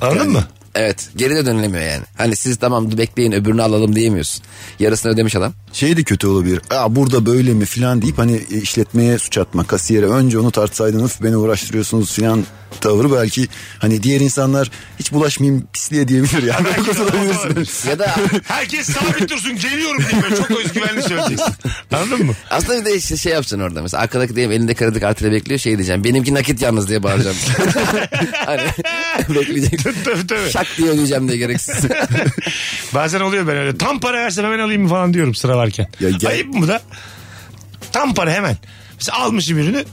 [0.00, 0.44] Anladın mı?
[0.74, 2.02] Evet geri de dönülemiyor yani.
[2.16, 4.42] Hani siz tamam bekleyin öbürünü alalım diyemiyorsun.
[4.78, 5.52] Yarısını ödemiş adam.
[5.72, 6.60] Şey de kötü olabilir.
[6.70, 10.06] Aa, burada böyle mi filan deyip hani işletmeye suç atma kasiyere.
[10.06, 12.44] Önce onu tartsaydın öf beni uğraştırıyorsunuz filan
[12.80, 16.68] tavrı belki hani diğer insanlar hiç bulaşmayayım pisliğe diyebilir yani.
[16.76, 17.88] Kurtulabilirsin.
[17.90, 21.54] Ya da Herkes sabit dursun geliyorum diye böyle çok özgüvenli söyleyeceksin.
[21.92, 22.32] Anladın mı?
[22.50, 23.82] aslında bir de işte şey yapacaksın orada.
[23.82, 26.04] Mesela arkadaki diyelim elinde kredi kartıyla bekliyor şey diyeceğim.
[26.04, 27.36] Benimki nakit yalnız diye bağıracağım.
[28.46, 28.60] hani
[29.28, 29.80] bekleyecek.
[30.04, 30.50] tabii tabii.
[30.50, 31.84] Şak diye ödeyeceğim diye gereksiz.
[32.94, 33.78] Bazen oluyor ben öyle.
[33.78, 35.88] Tam para versem hemen alayım mı falan diyorum sıra varken.
[36.00, 36.82] Ya gel- Ayıp mı da?
[37.92, 38.56] Tam para hemen.
[38.98, 39.84] Mesela almışım ürünü.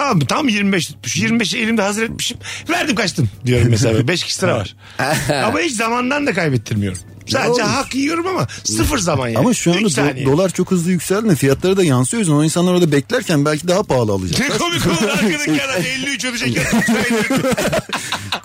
[0.00, 1.16] Tamam tam 25 tutmuş.
[1.16, 2.38] 25'i elimde hazır etmişim.
[2.70, 4.08] Verdim kaçtım diyorum mesela.
[4.08, 4.76] 5 kişi sıra var.
[5.44, 6.98] ama hiç zamandan da kaybettirmiyorum.
[7.26, 7.60] Sadece olur.
[7.60, 9.38] hak yiyorum ama sıfır zaman yani.
[9.38, 11.36] Ama şu anda do- dolar çok hızlı yükseldi.
[11.36, 12.18] Fiyatları da yansıyor.
[12.18, 14.40] O yüzden o insanlar orada beklerken belki daha pahalı alacak.
[14.40, 16.56] Ne komik olur arkadaki adam 53 ödeyecek.
[16.56, 16.62] ya.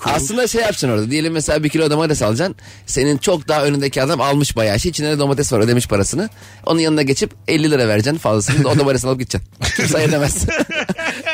[0.06, 1.12] Aslında şey yapacaksın orada.
[1.12, 2.56] Diyelim mesela bir kilo domates alacaksın.
[2.86, 4.90] Senin çok daha önündeki adam almış bayağı şey.
[4.90, 6.30] İçinde de domates var ödemiş parasını.
[6.66, 8.68] Onun yanına geçip 50 lira vereceksin fazlasını.
[8.70, 9.50] O domatesini alıp gideceksin.
[9.76, 10.46] Kimse edemez.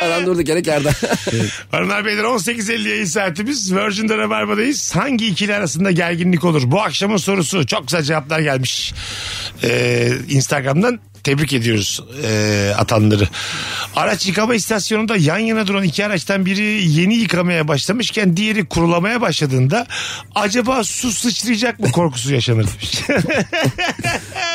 [0.03, 0.91] adam durduk yere kârda.
[1.71, 3.73] Hanımlar beyler 18.50 yayın saatimiz.
[3.75, 4.95] Virgin'de Rabarba'dayız.
[4.95, 6.61] Hangi ikili arasında gerginlik olur?
[6.65, 7.40] Bu akşamın sorusu.
[7.43, 8.93] Çok güzel cevaplar gelmiş.
[9.63, 13.27] Ee, Instagram'dan tebrik ediyoruz e, atanları.
[13.95, 19.87] Araç yıkama istasyonunda yan yana duran iki araçtan biri yeni yıkamaya başlamışken diğeri kurulamaya başladığında
[20.35, 23.01] acaba su sıçrayacak mı korkusu yaşanır demiş.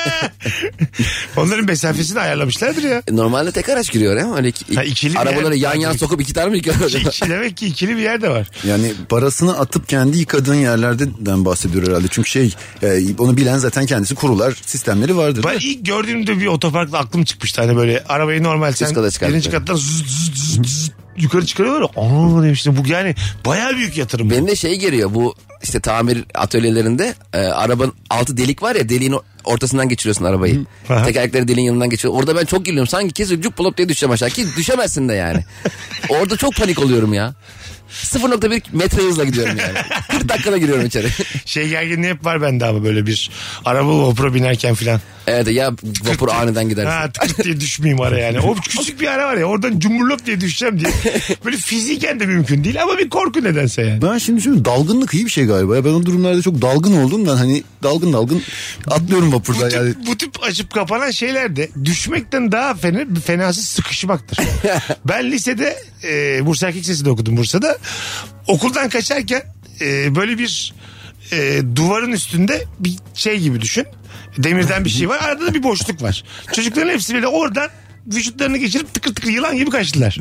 [1.36, 3.02] Onların mesafesini ayarlamışlardır ya.
[3.10, 6.20] Normalde tek araç giriyor ama öyle iki, Ha, ikili bir arabaları yer- yan yana sokup
[6.20, 7.08] iki tane mi yıkıyor acaba?
[7.08, 8.50] İki, demek ki ikili bir yer de var.
[8.66, 12.06] Yani parasını atıp kendi yıkadığın yerlerden bahsediyor herhalde.
[12.10, 15.44] Çünkü şey e, onu bilen zaten kendisi kurular sistemleri vardır.
[15.48, 17.60] Ben ilk gördüğümde bir otoparkta aklım çıkmıştı.
[17.62, 19.32] Hani böyle arabayı normal sen kata çıkarttı.
[19.32, 21.90] birinci kattan zzz, zzz, zzz, zzz yukarı çıkarıyorlar.
[21.96, 23.14] Aa demiştim bu yani
[23.46, 24.30] bayağı büyük yatırım.
[24.30, 29.14] Benim de şey geliyor bu işte tamir atölyelerinde e, arabanın altı delik var ya deliğin
[29.44, 30.64] ortasından geçiriyorsun arabayı.
[30.88, 31.04] Aha.
[31.04, 32.14] Tekerlekleri deliğin yanından geçiyor.
[32.14, 32.88] Orada ben çok geliyorum.
[32.88, 34.30] Sanki kesin cuk bulup diye düşeceğim aşağı.
[34.30, 35.44] Ki düşemezsin de yani.
[36.08, 37.34] Orada çok panik oluyorum ya.
[37.90, 39.78] 0.1 metre hızla gidiyorum yani.
[40.10, 41.08] 40 dakikada giriyorum içeri.
[41.44, 43.30] Şey gerginliği hep var bende ama böyle bir
[43.64, 45.00] araba vapura binerken filan.
[45.26, 45.72] evet ya
[46.04, 46.84] vapur aniden gider.
[46.84, 48.40] Ha tık diye düşmeyeyim araya yani.
[48.40, 50.90] O küçük bir ara var ya oradan cumburlop diye düşeceğim diye.
[51.44, 54.02] Böyle fiziken de mümkün değil ama bir korku nedense yani.
[54.02, 55.76] Ben şimdi düşünüyorum dalgınlık iyi bir şey galiba.
[55.76, 58.42] Ya Ben o durumlarda çok dalgın olduğumdan hani dalgın dalgın
[58.90, 59.94] atlıyorum Bu vapurda tip, yani.
[60.06, 64.38] bu tip açıp kapanan şeyler de düşmekten daha fena, fenası sıkışmaktır.
[65.04, 67.75] ben lisede e, Bursa Erkek Lisesi'nde okudum Bursa'da.
[68.46, 69.42] Okuldan kaçarken
[69.80, 70.74] e, böyle bir
[71.32, 73.86] e, duvarın üstünde bir şey gibi düşün.
[74.38, 75.18] Demirden bir şey var.
[75.22, 76.24] Arada da bir boşluk var.
[76.52, 77.70] Çocukların hepsi böyle oradan
[78.06, 80.18] vücutlarını geçirip tıkır tıkır yılan gibi kaçtılar.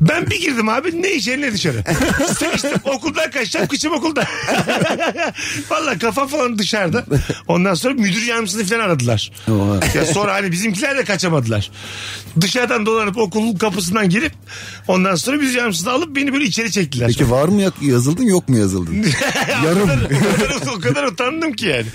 [0.00, 1.84] Ben bir girdim abi ne içeri ne dışarı.
[2.38, 4.24] Sıkıştım okuldan kaçacağım kıçım okulda.
[5.70, 7.04] Valla kafam falan dışarıda.
[7.48, 9.32] Ondan sonra müdür yardımcısını falan aradılar.
[9.94, 11.70] ya sonra hani bizimkiler de kaçamadılar.
[12.40, 14.32] Dışarıdan dolanıp okulun kapısından girip
[14.88, 17.08] ondan sonra müdür yardımcısını alıp beni böyle içeri çektiler.
[17.08, 19.06] Peki var mı yazıldın yok mu yazıldın?
[19.64, 19.82] Yarım.
[19.82, 21.86] o, kadar, o kadar utandım ki yani.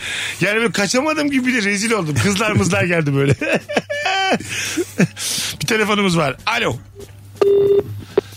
[0.41, 2.15] Yani böyle kaçamadım gibi bir de rezil oldum.
[2.23, 3.35] Kızlar mızlar geldi böyle.
[5.61, 6.37] Bir telefonumuz var.
[6.45, 6.75] Alo.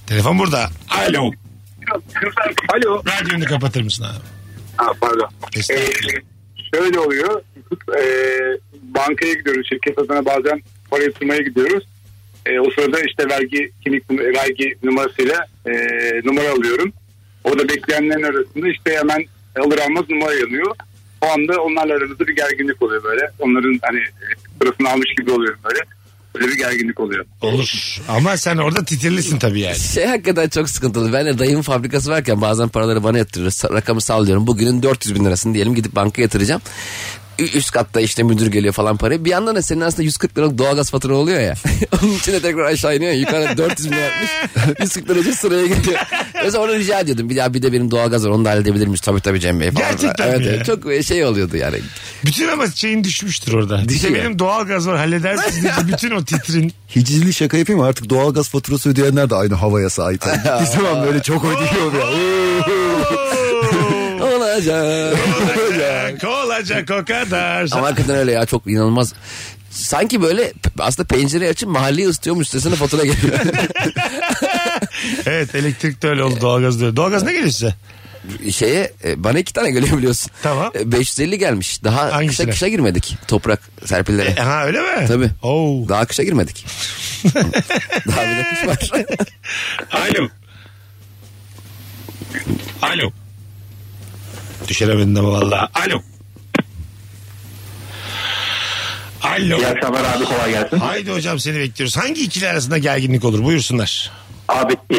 [0.06, 0.70] Telefon burada.
[0.90, 1.30] Alo.
[2.68, 3.02] Alo.
[3.06, 4.24] Radyonu kapatır mısın abi?
[4.76, 5.28] Ha, pardon.
[5.56, 5.92] Ee,
[6.74, 7.42] şöyle oluyor.
[7.98, 9.68] Ee, bankaya gidiyoruz.
[9.68, 11.84] Şirket adına bazen para yatırmaya gidiyoruz.
[12.46, 15.72] Ee, o sırada işte vergi kimlik vergi numarasıyla e,
[16.24, 16.92] numara alıyorum.
[17.44, 19.24] Orada bekleyenlerin arasında işte hemen
[19.60, 20.74] alır almaz numara yanıyor.
[21.22, 23.30] O anda onlarla aramızda bir gerginlik oluyor böyle.
[23.38, 24.26] Onların hani e,
[24.62, 25.80] sırasını almış gibi oluyorum böyle.
[26.34, 27.24] Böyle bir gerginlik oluyor.
[27.42, 27.98] Olur.
[28.08, 29.76] Ama sen orada titirlisin tabii yani.
[29.78, 31.12] Şey hakikaten çok sıkıntılı.
[31.12, 33.54] Ben de dayımın fabrikası varken bazen paraları bana yatırırız.
[33.54, 34.46] Sa- Rakamı sallıyorum.
[34.46, 36.62] Bugünün 400 bin lirasını diyelim gidip banka yatıracağım.
[37.38, 39.24] Üst katta işte müdür geliyor falan parayı.
[39.24, 41.54] Bir yandan da senin aslında 140 liralık doğalgaz fatura oluyor ya.
[42.02, 43.12] Onun için de tekrar aşağı iniyor.
[43.12, 44.30] Yukarı 400 bin yapmış.
[44.80, 46.00] 140 lira için sıraya gidiyor.
[46.44, 47.30] Mesela onu rica ediyordum.
[47.30, 48.30] Bir daha bir de benim doğalgaz var.
[48.30, 49.00] Onu da halledebilir miyiz?
[49.00, 49.90] Tabii tabii Cem Bey falan.
[49.90, 50.52] Gerçekten evet, mi ya?
[50.52, 50.66] evet.
[50.66, 51.76] Çok şey oluyordu yani.
[52.24, 53.78] Bütün ama şeyin düşmüştür orada.
[53.78, 54.14] İşte Düşüyor.
[54.14, 56.72] benim doğal gaz var halledersiniz diye bütün o titrin.
[56.96, 57.86] Hicizli şaka yapayım mı?
[57.86, 60.22] Artık doğalgaz faturası ödeyenler de aynı havaya sahip.
[60.22, 63.41] Gittiği zaman böyle çok ödüyor ya.
[64.54, 65.18] Olacak.
[65.42, 67.68] olacak, olacak o kadar.
[67.72, 69.12] Ama hakikaten öyle ya çok inanılmaz.
[69.70, 73.38] Sanki böyle aslında pencereyi açıp mahalleyi ısıtıyormuş üstesine fatura geliyor.
[75.26, 76.96] Evet elektrik de öyle oldu doğalgaz da öyle.
[76.96, 77.74] Doğalgaz ne geliyor size?
[78.50, 80.30] Şeye e, bana iki tane geliyor biliyorsun.
[80.42, 80.72] Tamam.
[80.74, 81.84] E, 550 gelmiş.
[81.84, 82.50] Daha kışa Hangisine?
[82.50, 84.28] kışa girmedik toprak serpillere.
[84.30, 85.06] E, ha öyle mi?
[85.08, 85.30] Tabii.
[85.42, 85.88] Oo.
[85.88, 86.66] Daha kışa girmedik.
[88.08, 88.90] Daha bir de kış var.
[89.92, 90.28] Alo.
[92.82, 93.12] Alo.
[94.68, 95.68] Düşüremedin ama valla.
[95.74, 96.02] Alo.
[99.22, 99.58] Alo.
[99.58, 100.76] İyi akşamlar abi kolay gelsin.
[100.78, 101.96] Haydi hocam seni bekliyoruz.
[101.96, 103.44] Hangi ikili arasında gerginlik olur?
[103.44, 104.10] Buyursunlar.
[104.48, 104.98] Abi e,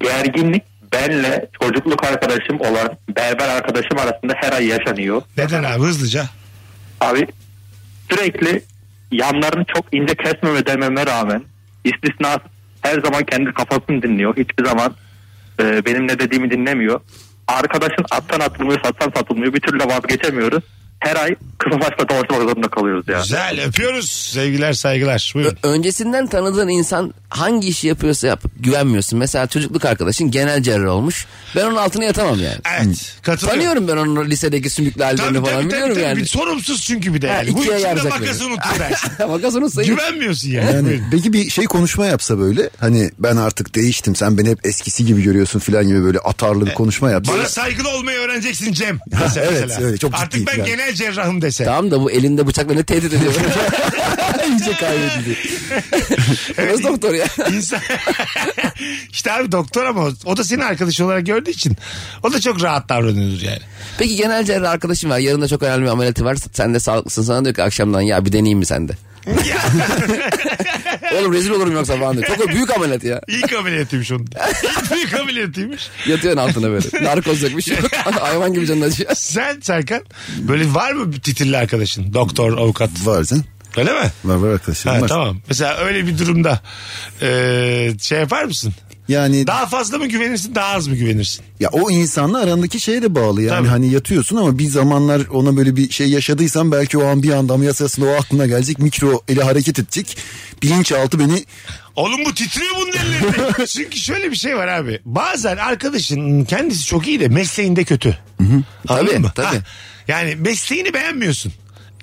[0.00, 5.22] gerginlik benle çocukluk arkadaşım olan berber arkadaşım arasında her ay yaşanıyor.
[5.36, 6.24] Neden abi hızlıca?
[7.00, 7.26] Abi
[8.10, 8.62] sürekli
[9.12, 11.42] yanlarını çok ince kesmeme dememe rağmen
[11.84, 12.38] istisna
[12.82, 14.36] her zaman kendi kafasını dinliyor.
[14.36, 14.94] Hiçbir zaman
[15.60, 17.00] e, benim ne dediğimi dinlemiyor.
[17.48, 20.64] Arkadaşın attan atılmıyor satsan satılmıyor bir türlü vazgeçemiyoruz.
[21.04, 23.18] Her ay kısa saçla dolaşmak zorunda kalıyoruz ya.
[23.20, 24.10] Güzel öpüyoruz.
[24.10, 25.32] Sevgiler saygılar.
[25.34, 25.56] Buyurun.
[25.62, 29.18] Ö- Öncesinden tanıdığın insan hangi işi yapıyorsa yap güvenmiyorsun.
[29.18, 31.26] Mesela çocukluk arkadaşın genel cerrah olmuş.
[31.56, 32.56] Ben onun altına yatamam yani.
[32.84, 33.16] Evet.
[33.22, 33.60] Katılıyorum.
[33.62, 36.04] Tanıyorum ben onun lisedeki sümüklü hallerini Tabii, falan tabii, biliyorum tabii.
[36.04, 36.26] yani.
[36.26, 37.54] Sorumsuz çünkü bir de Ha, yani.
[37.54, 38.48] Bu ikiye içinde makası beni.
[38.48, 39.10] unutur dersin.
[39.28, 39.86] Makas onun sayı.
[39.88, 40.72] Güvenmiyorsun yani.
[40.74, 45.06] Yani peki bir şey konuşma yapsa böyle hani ben artık değiştim sen beni hep eskisi
[45.06, 47.32] gibi görüyorsun falan gibi böyle atarlı bir konuşma yapsa.
[47.32, 48.98] Bana saygılı olmayı öğreneceksin Cem.
[49.24, 49.86] Dese evet, mesela.
[49.86, 50.68] öyle, çok Artık ciddi ben yani.
[50.68, 51.64] genel cerrahım dese.
[51.64, 53.34] Tamam da bu elinde bıçakla ne tehdit ediyor.
[54.48, 55.38] İyice kaybedildi.
[56.58, 57.26] Evet, Nasıl doktor ya?
[57.52, 57.80] İnsan...
[59.10, 61.76] işte abi doktor ama o, da senin arkadaş olarak gördüğü için
[62.22, 63.60] o da çok rahat davranıyordur yani.
[63.98, 65.18] Peki genel cerrah arkadaşım var.
[65.18, 66.36] Yarın da çok önemli bir ameliyatı var.
[66.52, 67.22] Sen de sağlıklısın.
[67.22, 68.92] Sana diyor ki akşamdan ya bir deneyeyim mi sen de?
[71.14, 72.26] Oğlum rezil olurum yoksa falan diyor.
[72.36, 73.20] Çok büyük ameliyat ya.
[73.28, 74.26] İlk ameliyatıymış onun.
[74.62, 75.88] İlk büyük ameliyatıymış.
[76.06, 77.04] Yatıyorsun altına böyle.
[77.04, 77.92] Narkoz yok bir şey yok.
[78.20, 79.10] Hayvan gibi canın acıyor.
[79.14, 80.02] Sen Serkan
[80.38, 82.14] böyle var mı titirli arkadaşın?
[82.14, 82.90] Doktor, avukat.
[83.04, 83.44] Var sen.
[83.76, 84.10] Öyle mi?
[84.24, 85.08] Var var arkadaşlarım Ha, var.
[85.08, 85.40] tamam.
[85.48, 86.60] Mesela öyle bir durumda
[87.22, 88.74] e, şey yapar mısın?
[89.08, 91.44] Yani Daha fazla mı güvenirsin daha az mı güvenirsin?
[91.60, 93.68] ya o insanla arandaki şeye de bağlı yani Tabii.
[93.68, 97.54] hani yatıyorsun ama bir zamanlar ona böyle bir şey yaşadıysan belki o an bir anda
[97.54, 100.16] ameliyat sırasında o aklına gelecek mikro eli hareket edecek
[100.62, 101.44] bilinçaltı beni
[101.96, 103.66] Oğlum bu titriyor bunun ellerinde.
[103.66, 105.00] Çünkü şöyle bir şey var abi.
[105.04, 108.18] Bazen arkadaşın kendisi çok iyi de mesleğinde kötü.
[108.88, 109.32] Anladın Tabii, mı?
[109.34, 109.46] tabii.
[109.56, 109.62] Ha,
[110.08, 111.52] yani mesleğini beğenmiyorsun.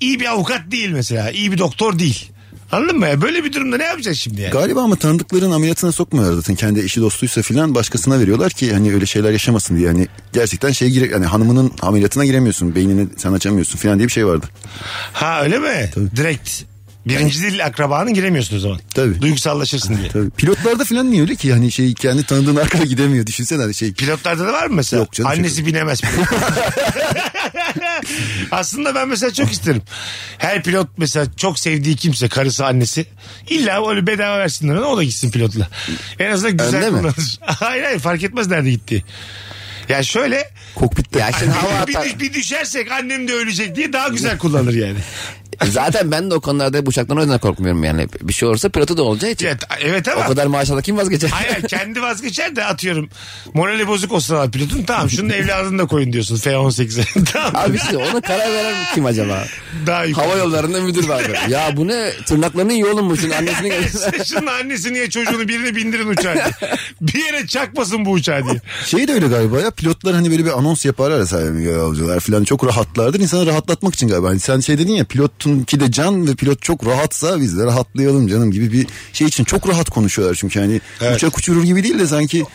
[0.01, 1.31] İyi bir avukat değil mesela.
[1.31, 2.31] iyi bir doktor değil.
[2.71, 3.07] Anladın mı?
[3.07, 3.21] ya?
[3.21, 4.51] Böyle bir durumda ne yapacaksın şimdi yani?
[4.51, 9.05] galiba ama tanıdıkların ameliyatına sokmuyorlar zaten kendi eşi dostuysa filan başkasına veriyorlar ki hani öyle
[9.05, 13.97] şeyler yaşamasın diye hani gerçekten şey gire hani hanımının ameliyatına giremiyorsun beynini sen açamıyorsun filan
[13.97, 14.45] diye bir şey vardı.
[15.13, 15.89] Ha öyle mi?
[16.15, 16.70] Direkt.
[17.05, 18.79] Birinci dil akrabanın giremiyorsun o zaman.
[18.93, 19.21] Tabii.
[19.21, 20.09] Duygusallaşırsın diye.
[20.09, 20.29] Tabii.
[20.29, 24.47] Pilotlarda filan niye öyle ki hani şey kendi tanıdığın arkada gidemiyor düşünsene hani şey Pilotlarda
[24.47, 24.99] da var mı mesela?
[25.01, 26.01] Yok canım, Annesi binemez.
[28.51, 29.81] Aslında ben mesela çok isterim.
[30.37, 33.05] Her pilot mesela çok sevdiği kimse karısı annesi
[33.49, 35.67] illa öyle bedava versinler ona o da gitsin pilotla.
[36.19, 36.97] En azından güzel Önde mi?
[36.97, 37.39] kullanır.
[37.45, 39.05] hayır hayır fark etmez nerede gitti.
[39.89, 41.19] Ya şöyle kokpitte.
[41.19, 42.05] Ya şimdi hava bir, atar.
[42.05, 44.97] bir, bir düşersek annem de ölecek diye daha güzel kullanır yani.
[45.69, 48.07] Zaten ben de o konularda hep uçaktan o yüzden korkmuyorum yani.
[48.21, 49.47] Bir şey olursa pilotu da olacağı için.
[49.47, 51.29] Evet, evet ama O kadar maaşla kim vazgeçer?
[51.29, 53.09] Hayır kendi vazgeçer de atıyorum.
[53.53, 54.83] Morali bozuk o sırada pilotun.
[54.83, 57.23] Tamam şunun evladını da koyun diyorsun F-18'e.
[57.33, 57.51] tamam.
[57.55, 59.43] Abi işte ona karar veren kim acaba?
[59.87, 60.25] Daha yukarı.
[60.25, 61.23] Hava yollarında müdür var.
[61.27, 61.39] böyle.
[61.49, 62.11] Ya bu ne?
[62.25, 63.17] Tırnaklarını iyi oğlum bu.
[63.17, 63.73] Şunun annesini
[64.25, 66.71] Şunun annesi niye çocuğunu birini bindirin uçağa diye.
[67.01, 68.61] Bir yere çakmasın bu uçağı diye.
[68.85, 72.65] Şey de öyle galiba ya pilotlar hani böyle bir anons yaparlar ya yolcular falan çok
[72.65, 74.29] rahatlardır insanı rahatlatmak için galiba.
[74.29, 77.65] Hani sen şey dedin ya pilotun ki de can ve pilot çok rahatsa biz de
[77.65, 80.59] rahatlayalım canım gibi bir şey için çok rahat konuşuyorlar çünkü.
[80.59, 80.81] Hani
[81.15, 82.45] uçak uçurur gibi değil de sanki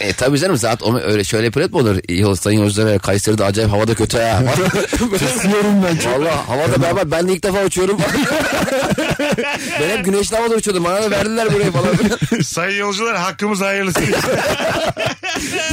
[0.00, 1.96] E tabii canım zaten o öyle şöyle pilot mu olur?
[2.08, 4.42] Yol, sayın yolcular Kayseri'de acayip havada kötü ha.
[5.18, 6.12] Tırsıyorum ben çok.
[6.12, 7.98] Valla havada beraber ben de ilk defa uçuyorum.
[9.80, 10.84] ben hep güneşli havada uçuyordum.
[10.84, 11.96] Bana da verdiler burayı falan.
[12.42, 14.00] Sayın yolcular hakkımız hayırlısı.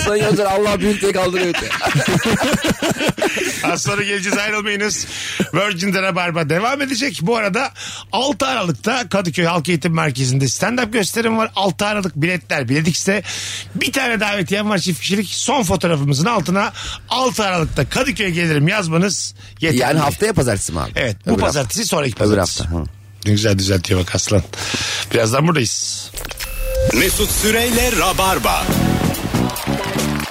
[0.06, 1.54] sayın yolcular Allah büyük diye kaldırıyor.
[3.64, 5.08] Az sonra geleceğiz ayrılmayınız.
[5.54, 7.20] Virgin'de Rabarba devam edecek.
[7.22, 7.72] Bu arada
[8.12, 11.52] 6 Aralık'ta Kadıköy Halk Eğitim Merkezi'nde stand-up gösterim var.
[11.56, 13.24] 6 Aralık biletler Biletix'te.
[13.76, 15.28] Bir tane davetiyem var çift kişilik.
[15.30, 16.74] Son fotoğrafımızın altına
[17.10, 19.82] 6 Aralık'ta Kadıköy'e gelirim yazmanız yeterli.
[19.82, 20.92] yani haftaya pazartesi mi abi?
[20.96, 22.26] Evet bu Öbür pazartesi sonraki Hafta.
[22.26, 22.64] Öbür pazartesi.
[22.64, 22.80] hafta.
[22.80, 22.86] Hı.
[23.26, 24.44] Ne güzel düzeltiyor bak aslan.
[25.14, 26.12] Birazdan buradayız.
[26.94, 28.64] Mesut Süreyle Rabarba.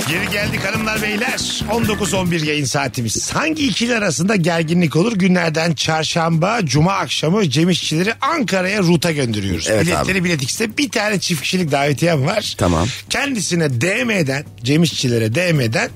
[0.09, 1.39] Geri geldik hanımlar beyler.
[1.71, 3.33] 19-11 yayın saatimiz.
[3.33, 5.13] Hangi ikili arasında gerginlik olur?
[5.17, 9.69] Günlerden çarşamba, cuma akşamı Cem İşçileri Ankara'ya ruta gönderiyoruz.
[9.71, 12.55] Evet Biletleri Bilet X'te bir tane çift kişilik davetiyem var.
[12.59, 12.89] Tamam.
[13.11, 15.91] Kendisine DM'den, Cem İşçilere DM'den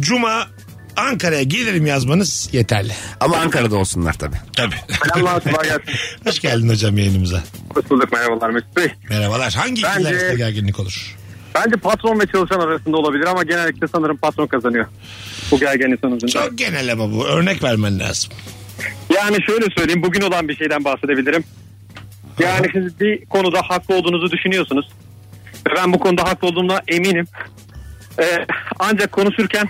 [0.00, 0.46] cuma
[0.96, 2.92] Ankara'ya gelirim yazmanız yeterli.
[3.20, 4.36] Ama Ankara'da olsunlar tabii.
[4.56, 4.74] Tabii.
[5.04, 6.00] Selamlar kolay gelsin.
[6.24, 7.42] Hoş geldin hocam yayınımıza.
[7.74, 8.88] Hoş bulduk merhabalar Mesut Bey.
[9.10, 9.52] Merhabalar.
[9.54, 11.16] Hangi ikili Bence- arasında gerginlik olur?
[11.54, 14.86] Bence patron ve çalışan arasında olabilir ama genellikle sanırım patron kazanıyor.
[15.50, 16.32] Bu gerginlik sonucunda.
[16.32, 17.26] Çok genel ama bu.
[17.26, 18.32] Örnek vermen lazım.
[19.14, 21.44] Yani şöyle söyleyeyim bugün olan bir şeyden bahsedebilirim.
[22.38, 24.88] Yani siz bir konuda haklı olduğunuzu düşünüyorsunuz.
[25.68, 27.26] Ve ben bu konuda haklı olduğumda eminim.
[28.20, 28.46] Ee,
[28.78, 29.68] ancak konuşurken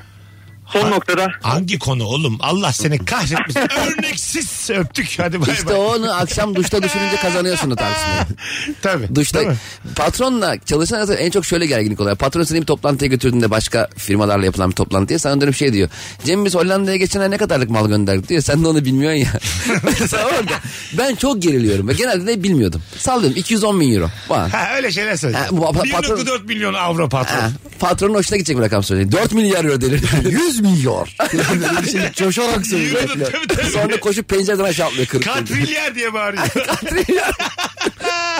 [0.72, 2.36] son noktada Hangi konu oğlum?
[2.40, 3.60] Allah seni kahretmesin.
[3.86, 5.14] Örneksiz öptük.
[5.18, 5.76] Hadi bay İşte bay.
[5.76, 8.20] onu akşam duşta düşününce kazanıyorsun o tartışmayı.
[8.82, 9.14] Tabii.
[9.14, 9.40] Duşta
[9.96, 12.16] patronla çalışan arasında en çok şöyle gerginlik oluyor.
[12.16, 15.88] Patron seni bir toplantıya götürdüğünde başka firmalarla yapılan bir toplantıya sana dönüp şey diyor.
[16.24, 18.42] Cem biz Hollanda'ya geçen ay ne kadarlık mal gönderdik diyor.
[18.42, 19.32] Sen de onu bilmiyorsun ya.
[20.98, 22.82] Ben çok geriliyorum ve genelde de bilmiyordum.
[22.98, 24.10] Sallıyorum 210 bin euro.
[24.28, 24.48] Falan.
[24.50, 25.36] Ha öyle şeyler söyle.
[25.36, 27.40] Ha, bu pa- patron- 1.4 milyon avro patron.
[27.40, 29.12] Ha, patronun hoşuna gidecek bir rakam söyledi.
[29.12, 30.02] 4 milyar euro delir.
[30.30, 31.16] 100 milyar.
[31.32, 33.20] Böyle bir şey coşarak söylüyor.
[33.20, 33.70] Da tabii tabii.
[33.70, 35.06] Sonra koşup pencereden aşağı atlıyor.
[35.06, 36.46] Kırık Katrilyar diye bağırıyor.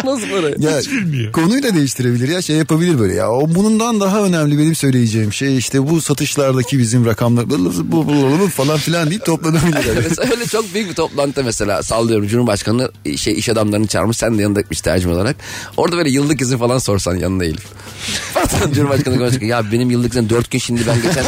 [0.05, 0.67] Nasıl böyle?
[0.67, 1.33] Ya, Hiç bilmiyor.
[1.33, 5.59] konuyu da değiştirebilir ya şey yapabilir böyle ya o bundan daha önemli benim söyleyeceğim şey
[5.59, 9.97] işte bu satışlardaki bizim rakamlar bu, bu, falan filan deyip toplanabilir.
[10.09, 14.43] Mesela öyle çok büyük bir toplantıda mesela sallıyorum Cumhurbaşkanı şey iş adamlarını çağırmış sen de
[14.43, 15.37] yanında müstehcim olarak.
[15.77, 17.67] Orada böyle yıllık izin falan sorsan yanında Elif.
[18.35, 21.25] Patron Cumhurbaşkanı konuşuyor ya benim yıllık izin dört gün şimdi ben geçen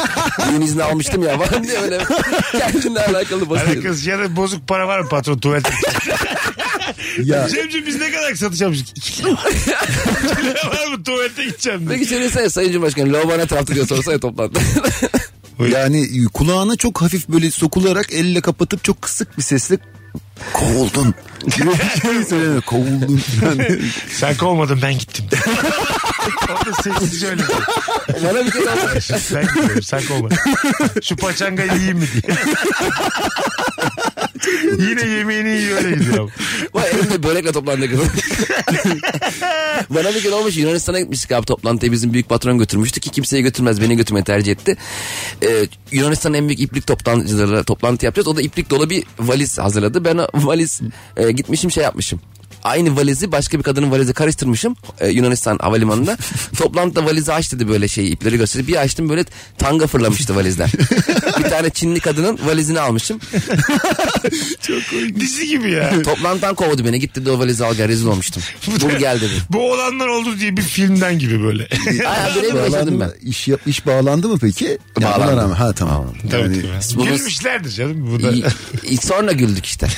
[0.52, 1.98] düğün izni almıştım ya falan diye böyle
[2.52, 3.76] kendinle alakalı basıyor.
[3.76, 5.70] Alakası ya da bozuk para var mı patron tuvalete?
[7.24, 8.98] Ya Cemciğim biz ne kadar satış yapmıştık?
[8.98, 9.50] 2 kilo var.
[9.50, 9.64] İki
[10.40, 11.98] kilo var mı tuvalete gideceğim diye.
[11.98, 14.60] Peki şey say Sayın Cumhurbaşkanı lavabo ne tarafta diye sorsa ya toplantıda.
[15.68, 19.78] yani kulağına çok hafif böyle sokularak elle kapatıp çok kısık bir sesle
[20.52, 21.14] Kovuldun.
[22.02, 22.60] Şey söyleme.
[22.60, 23.20] Kovuldun.
[23.44, 23.78] Yani,
[24.12, 25.24] Sen kovmadın ben gittim.
[26.62, 27.62] o da sessizce öyle diyor.
[28.24, 29.00] Bana bir kere oldu.
[29.34, 30.36] Ben gidiyorum sen kovmadın.
[31.02, 32.36] Şu paçangayı yiyeyim mi diye.
[34.78, 36.30] Yine yemeğini yiyor öyle gidiyor.
[36.74, 37.90] Vay elimde börekle toplandık.
[39.90, 43.80] Bana bir gün olmuş Yunanistan'a gitmiştik abi toplantıya bizim büyük patron götürmüştü ki kimseyi götürmez
[43.80, 44.76] beni götürmeyi tercih etti.
[45.42, 48.28] Ee, Yunanistan'ın en büyük iplik toplantıcılarıyla toplantı yapacağız.
[48.28, 50.04] O da iplik dolu bir valiz hazırladı.
[50.04, 50.80] Ben o valiz
[51.16, 52.20] e, gitmişim şey yapmışım.
[52.64, 56.16] Aynı valizi başka bir kadının valizi karıştırmışım e, Yunanistan havalimanında.
[56.58, 58.66] Toplantıda valizi aç dedi böyle şey ipleri gösterdi.
[58.68, 59.24] Bir açtım böyle
[59.58, 60.68] tanga fırlamıştı valizden.
[61.38, 63.20] bir tane Çinli kadının valizini almışım.
[65.20, 66.02] Dizi gibi ya.
[66.02, 67.00] Toplantıdan kovdu beni.
[67.00, 68.42] Git dedi o valizi al gel rezil olmuştum.
[68.66, 69.32] Bul gel dedi.
[69.50, 71.68] Bu olanlar oldu diye bir filmden gibi böyle.
[72.08, 73.12] Aya birebir bağlandı yaşadım ben.
[73.22, 74.78] İş, yap, iş bağlandı mı peki?
[75.02, 75.36] Bağlandı.
[75.40, 76.06] rağmen- Ha tamam.
[76.32, 76.32] Evet.
[76.32, 76.62] Yani,
[76.96, 78.10] Bunu- Gülmüşlerdir canım.
[78.12, 78.30] Bu da.
[78.32, 78.44] İ-
[78.88, 79.88] İ- sonra güldük işte.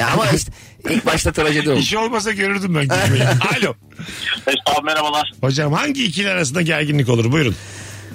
[0.00, 0.52] ya ama işte
[0.90, 1.78] ilk başta trajedi oldu.
[1.80, 3.24] İş olmasa görürdüm ben gülmeyi.
[3.58, 3.74] Alo.
[4.46, 5.32] Mesut abi merhabalar.
[5.40, 7.32] Hocam hangi ikili arasında gerginlik olur?
[7.32, 7.54] Buyurun.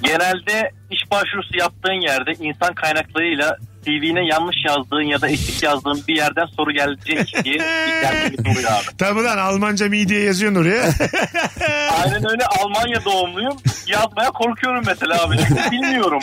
[0.02, 3.56] Genelde iş başvurusu yaptığın yerde insan kaynaklarıyla
[3.86, 8.86] CV'ne yanlış yazdığın ya da eksik yazdığın bir yerden soru gelecek diye bir oluyor abi.
[8.98, 10.82] Tabii lan Almanca mi diye yazıyorsun oraya.
[12.02, 13.56] Aynen öyle Almanya doğumluyum.
[13.86, 15.36] Yazmaya korkuyorum mesela abi.
[15.48, 16.20] Çünkü bilmiyorum.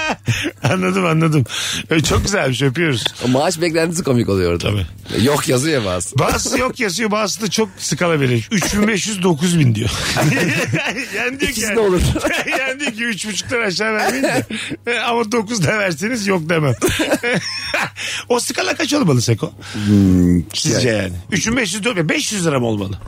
[0.62, 1.44] anladım anladım.
[1.90, 3.04] Ee, Çok güzelmiş öpüyoruz.
[3.24, 4.68] O maaş beklentisi komik oluyor orada.
[4.70, 4.86] Tabii.
[5.24, 6.18] Yok yazıyor bazı.
[6.18, 8.48] Bazısı yok yazıyor bazısı da çok skala verir.
[8.50, 9.90] 3500 9000 diyor.
[11.16, 12.00] yani diyor ki, İkisi de olur.
[12.58, 14.46] yani diyor ki 3.5'tan aşağı vermeyin de.
[14.86, 16.74] E, Ama 9 da verseniz yok demem.
[18.28, 19.52] O skala kaç olmalı Seko?
[20.54, 21.12] Sizce yani.
[21.32, 22.98] 3500 4 500 lira mı olmalı?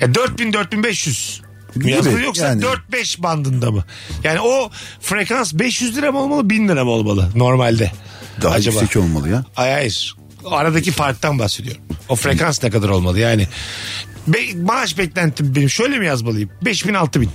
[0.00, 1.42] Ya 4000 4500
[1.74, 2.62] mü Gibi, yazmalı yoksa yani.
[2.92, 3.84] 4-5 bandında mı?
[4.24, 7.92] Yani o frekans 500 lira mı olmalı 1000 lira mı olmalı normalde?
[8.42, 8.80] Daha Acaba?
[8.80, 9.44] yüksek olmalı ya.
[9.54, 10.16] Hayır hayır.
[10.44, 11.82] Aradaki farktan bahsediyorum.
[12.08, 13.48] O frekans ne kadar olmalı yani.
[14.26, 16.50] Be- maaş beklentim benim şöyle mi yazmalıyım?
[16.64, 17.30] 5000 6000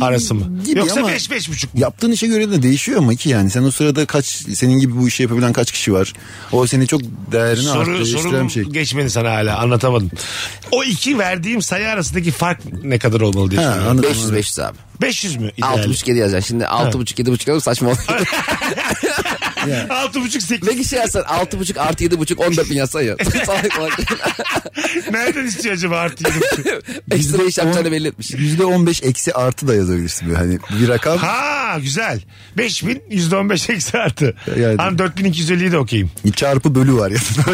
[0.00, 0.62] arası mı?
[0.66, 1.80] Gibi Yoksa ama 5 5 buçuk mu?
[1.80, 5.08] Yaptığın işe göre de değişiyor ama ki yani sen o sırada kaç senin gibi bu
[5.08, 6.12] işi yapabilen kaç kişi var?
[6.52, 7.00] O seni çok
[7.32, 8.62] değerini Soru, sorum şey.
[8.64, 10.10] geçmedi sana hala anlatamadım.
[10.72, 13.88] O iki verdiğim sayı arasındaki fark ne kadar olmalı diye soruyorum.
[13.88, 14.10] anladım.
[14.10, 14.76] 500 500 abi.
[15.02, 15.50] 500 mü?
[15.56, 15.78] ideal?
[15.78, 16.48] 6,5 7 yazacaksın.
[16.48, 17.98] Şimdi 6,5 7,5 olur saçma olur.
[19.90, 20.68] Altı buçuk sekiz.
[20.68, 23.16] Peki şey yazsan 6,5 artı 7,5 14 bin yazsan ya.
[25.12, 26.66] Nereden istiyor acaba artı yedi buçuk?
[27.10, 28.30] Ekstra iş yapacağını belli etmiş.
[28.30, 31.18] Yüzde on beş eksi artı da yazabilirsin böyle hani bir rakam.
[31.18, 32.20] Ha güzel.
[32.58, 34.34] 5000 yüzde on beş eksi artı.
[34.60, 36.10] Yani- Hani 4250'yi de okuyayım.
[36.36, 37.18] Çarpı bölü var ya.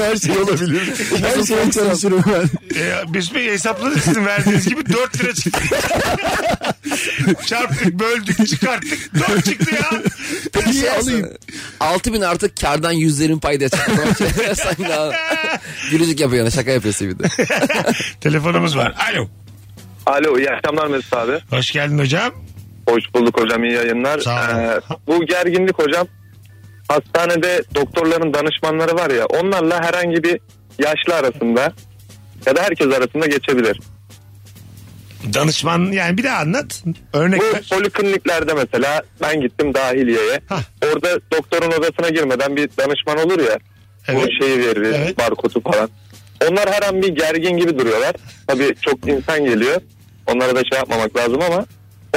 [0.00, 0.82] Her şey olabilir.
[1.22, 2.80] Her şeye çalışırım ben.
[2.80, 5.60] E, Mesut Bey hesapladık sizin verdiğiniz gibi 4 lira çıktı.
[7.46, 9.14] Çarptık, böldük, çıkarttık.
[9.14, 10.02] 4 çıktı ya.
[10.52, 10.76] Peki
[11.10, 11.36] şey yazsan
[11.80, 13.70] 6 bin artı kardan yüzlerin payda
[14.88, 15.10] daha
[15.90, 17.28] gülücük yapıyor şaka yapıyorsun bir de.
[18.20, 18.94] Telefonumuz var.
[19.12, 19.28] Alo.
[20.06, 21.38] Alo iyi akşamlar Mesut abi.
[21.50, 22.32] Hoş geldin hocam.
[22.88, 24.18] Hoş bulduk hocam iyi yayınlar.
[24.18, 24.58] Sağ ol.
[24.58, 26.06] Ee, bu gerginlik hocam
[26.88, 30.40] hastanede doktorların danışmanları var ya onlarla herhangi bir
[30.78, 31.72] yaşlı arasında
[32.46, 33.80] ya da herkes arasında geçebilir.
[35.34, 36.82] Danışman yani bir daha anlat.
[37.12, 37.68] Örnek Bu ver.
[37.70, 40.40] polikliniklerde mesela ben gittim dahiliyeye.
[40.48, 40.62] Hah.
[40.84, 43.58] Orada doktorun odasına girmeden bir danışman olur ya.
[44.08, 44.22] Evet.
[44.22, 45.18] Bu şeyi verir Evet.
[45.18, 45.90] barkodu falan.
[46.50, 48.14] Onlar her an bir gergin gibi duruyorlar.
[48.46, 49.80] Tabii çok insan geliyor.
[50.26, 51.64] Onlara da şey yapmamak lazım ama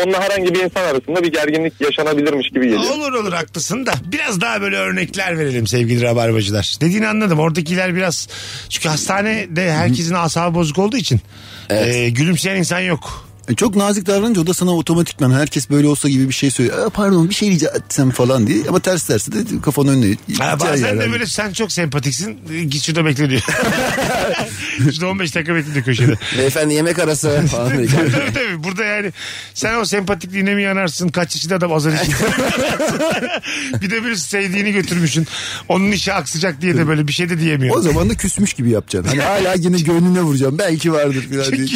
[0.02, 2.92] onunla herhangi bir insan arasında bir gerginlik yaşanabilirmiş gibi geliyor.
[2.96, 6.76] Olur olur haklısın da biraz daha böyle örnekler verelim sevgili rabarbacılar.
[6.82, 7.40] Dediğini anladım.
[7.40, 8.28] Oradakiler biraz
[8.70, 11.22] çünkü hastanede herkesin asabı bozuk olduğu için
[11.70, 13.33] e, gülümseyen insan yok.
[13.50, 16.86] E, Çok nazik davranınca o da sana otomatikman herkes böyle olsa gibi bir şey söylüyor.
[16.86, 18.64] Aa, pardon bir şey rica etsem falan diye.
[18.70, 20.16] Ama ters tersi de kafanın önüne.
[20.40, 21.12] Ha, bazen yer de yani.
[21.12, 23.42] böyle sen çok sempatiksin e, git şurada bekle diyor.
[24.78, 26.18] şurada 15 dakika bekle diyor köşede.
[26.38, 27.70] Beyefendi yemek arası falan.
[27.70, 27.88] tabii
[28.34, 29.12] tabii burada yani
[29.54, 32.14] sen o sempatikliğine mi yanarsın kaç yaşında adam azar için.
[33.82, 35.28] bir de bir sevdiğini götürmüşsün.
[35.70, 37.76] Onun işi aksayacak diye de böyle bir şey de diyemiyor.
[37.78, 39.10] O zaman da küsmüş gibi yapacaksın.
[39.18, 40.58] Hani hala yine gönlüne vuracağım.
[40.60, 41.68] Belki vardır falan diye.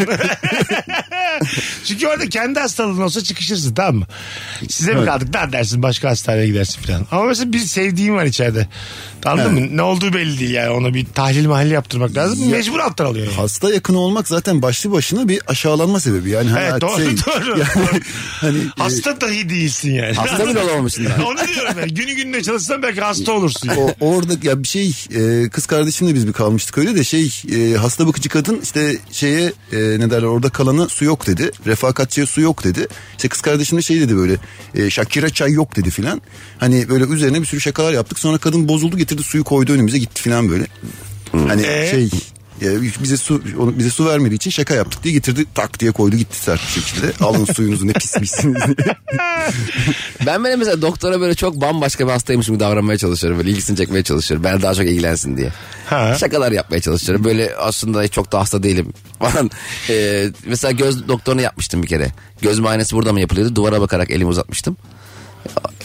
[1.84, 4.06] Çünkü orada kendi hastalığın olsa çıkışırsın tamam mı?
[4.68, 7.06] Size mi kaldık lan dersin başka hastaneye gidersin falan.
[7.10, 8.68] Ama mesela bir sevdiğim var içeride.
[9.24, 9.76] Anladın mı?
[9.76, 10.70] Ne olduğu belli değil yani.
[10.70, 12.50] Ona bir tahlil mahalli yaptırmak lazım.
[12.50, 13.36] Mecbur alttan alıyor yani.
[13.36, 16.30] Hasta yakını olmak zaten başlı başına bir aşağılanma sebebi.
[16.30, 17.58] Yani hani Evet doğru şey- doğru.
[17.58, 18.00] Yani
[18.40, 20.14] hani e, Hasta dahi değilsin yani.
[20.14, 21.24] Hasta bile olamamışsın daha.
[21.24, 21.88] Onu diyorum ben.
[21.88, 23.68] Günü gününe çalışsan belki hasta olursun.
[23.68, 23.80] yani.
[24.00, 27.76] o, orada ya bir şey e, kız kardeşimle biz bir kalmıştık öyle de şey e,
[27.76, 31.50] hasta bakıcı kadın işte şeye e, ne derler orada kalana su yok dedi.
[31.66, 32.86] Refah refakatçiye su yok dedi.
[33.16, 34.36] İşte kız kardeşim de şey dedi böyle
[34.74, 36.22] e, Shakira çay yok dedi filan.
[36.58, 38.18] Hani böyle üzerine bir sürü şakalar yaptık.
[38.18, 40.66] Sonra kadın bozuldu getirdi suyu koydu önümüze gitti filan böyle.
[41.32, 41.90] Hani Ee?
[41.90, 42.10] şey
[42.62, 46.16] e, bize su onu, bize su vermediği için şaka yaptık diye getirdi tak diye koydu
[46.16, 47.24] gitti sert bir şekilde.
[47.24, 48.96] Alın suyunuzu ne pismişsiniz diye.
[50.26, 53.38] Ben böyle mesela doktora böyle çok bambaşka bir hastaymışım gibi davranmaya çalışıyorum.
[53.38, 54.44] Böyle ilgisini çekmeye çalışıyorum.
[54.44, 55.52] Ben daha çok ilgilensin diye.
[55.86, 56.16] Ha.
[56.20, 57.24] Şakalar yapmaya çalışıyorum.
[57.24, 59.50] Böyle aslında çok da hasta değilim falan.
[59.90, 62.12] Ee, mesela göz doktorunu yapmıştım bir kere.
[62.42, 63.54] Göz muayenesi burada mı yapılıyordu?
[63.56, 64.76] Duvara bakarak elimi uzatmıştım.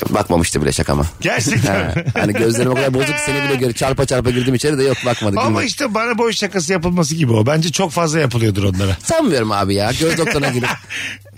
[0.09, 1.05] Bakmamıştı bile şakama.
[1.21, 1.75] Gerçekten.
[1.85, 4.83] Ha, hani gözlerim o kadar bozuk ki seni bile göre çarpa çarpa girdim içeri de
[4.83, 5.35] yok bakmadı.
[5.39, 5.65] Ama gülmedi.
[5.65, 7.45] işte bana boy şakası yapılması gibi o.
[7.45, 8.97] Bence çok fazla yapılıyordur onlara.
[9.03, 10.69] Sanmıyorum abi ya göz doktoruna gidip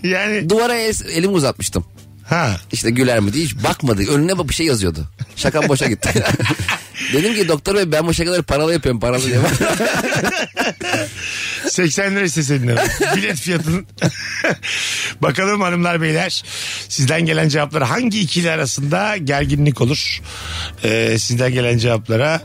[0.02, 1.84] Yani duvara el- elimi uzatmıştım.
[2.28, 2.56] ha.
[2.72, 4.02] İşte güler mi diye hiç bakmadı.
[4.10, 5.08] Önüne bir şey yazıyordu.
[5.36, 6.24] Şakam boşa gitti.
[7.12, 9.38] Dedim ki doktor bey ben bu şakaları paralı yapıyorum paralı diye.
[11.68, 12.76] 80 lira isteseydin.
[13.16, 13.86] Bilet fiyatının.
[15.22, 16.44] Bakalım hanımlar beyler.
[16.88, 20.20] Sizden gelen cevaplar hangi ikili arasında gerginlik olur?
[20.84, 22.40] Ee, sizden gelen cevaplara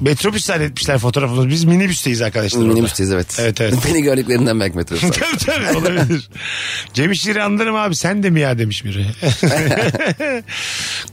[0.00, 1.48] metrobüs zannetmişler fotoğrafımız.
[1.48, 2.60] Biz minibüsteyiz arkadaşlar.
[2.60, 3.36] Minibüsteyiz evet.
[3.40, 3.74] Evet evet.
[3.88, 5.04] Beni gördüklerinden belki metrobüs.
[5.04, 5.10] abi.
[5.12, 6.28] tabii tabii olabilir.
[6.94, 9.06] Cem İşçileri anlarım abi sen de mi ya demiş biri.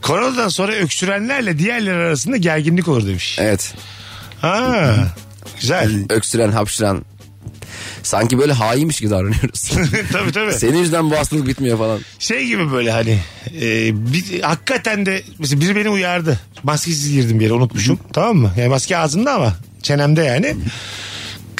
[0.02, 3.36] Koronadan sonra öksürenlerle diğerleri arasında gerginlik olur demiş.
[3.40, 3.74] evet.
[4.40, 4.94] Ha,
[5.60, 6.04] güzel.
[6.10, 7.04] Öksüren, hapşıran.
[8.08, 9.70] Sanki böyle hainmiş gibi davranıyoruz.
[10.12, 10.52] tabii tabii.
[10.52, 12.00] Senin yüzünden bu hastalık bitmiyor falan.
[12.18, 13.18] Şey gibi böyle hani
[13.60, 16.40] e, bir, hakikaten de mesela biri beni uyardı.
[16.62, 17.98] Maskesiz girdim bir yere unutmuşum.
[18.12, 18.52] tamam mı?
[18.58, 20.56] Yani maske ağzımda ama çenemde yani.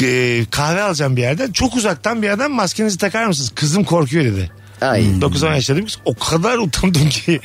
[0.03, 1.53] E, kahve alacağım bir yerden.
[1.53, 3.53] Çok uzaktan bir adam maskenizi takar mısınız?
[3.55, 4.51] Kızım korkuyor dedi.
[4.80, 5.02] Ay.
[5.02, 5.98] 9-10 yaşlarında bir kız.
[6.04, 7.40] O kadar utandım ki.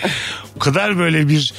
[0.56, 1.54] o kadar böyle bir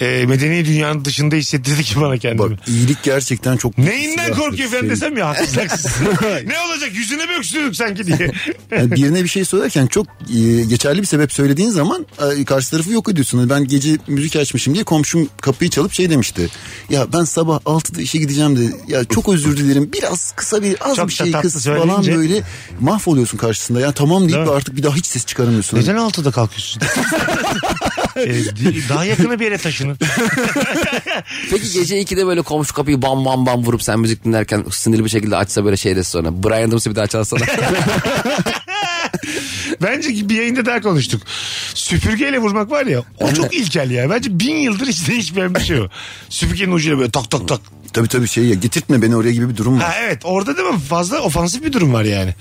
[0.00, 2.50] e, medeni dünyanın dışında hissettirdi ki bana kendimi.
[2.50, 3.78] Bak iyilik gerçekten çok...
[3.78, 4.90] Neyinden korkuyor efendim şey.
[4.90, 5.96] desem ya haksız haksız.
[6.46, 8.32] ne olacak yüzüne mi öksürüyorduk sanki diye.
[8.70, 12.06] Yani birine bir şey söylerken çok e, geçerli bir sebep söylediğin zaman
[12.38, 13.50] e, karşı tarafı yok ediyorsun.
[13.50, 16.48] Ben gece müzik açmışım diye komşum kapıyı çalıp şey demişti.
[16.90, 20.96] Ya ben sabah 6'da işe gideceğim de ya çok özür dilerim biraz kısa bir az
[20.96, 22.42] Çok bir şey kız falan böyle
[22.80, 23.80] mahvoluyorsun karşısında.
[23.80, 24.52] Ya tamam deyip Değil mi?
[24.52, 25.78] artık bir daha hiç ses çıkaramıyorsun.
[25.78, 26.82] Neden 6'da kalkıyorsun?
[28.16, 28.44] E,
[28.88, 29.98] daha yakına bir yere taşının.
[31.50, 35.10] Peki gece 2'de böyle komşu kapıyı bam bam bam vurup sen müzik dinlerken sinirli bir
[35.10, 36.42] şekilde açsa böyle şey sonra.
[36.42, 37.40] Brian Adams'ı bir daha çalsana.
[39.82, 41.22] Bence bir yayında daha konuştuk.
[41.74, 44.10] Süpürgeyle vurmak var ya o çok ilkel ya.
[44.10, 45.88] Bence bin yıldır hiç değişmeyen bir şey o.
[46.28, 47.60] Süpürgenin ucuyla böyle tak tak tak.
[47.92, 49.84] Tabii tabii şey ya getirtme beni oraya gibi bir durum var.
[49.84, 52.34] Ha evet orada değil mi fazla ofansif bir durum var yani.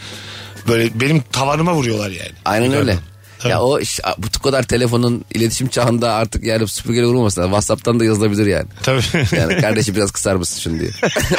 [0.68, 2.32] Böyle benim tavanıma vuruyorlar yani.
[2.46, 2.96] Aynen öyle.
[3.40, 3.52] Tabii.
[3.52, 7.44] Ya o iş- bu kadar telefonun iletişim çağında artık yani süpürgeyle vurulmasın.
[7.44, 8.66] WhatsApp'tan da yazılabilir yani.
[8.84, 9.02] Tabii.
[9.38, 10.90] Yani kardeşim biraz kısar mısın şunu diye.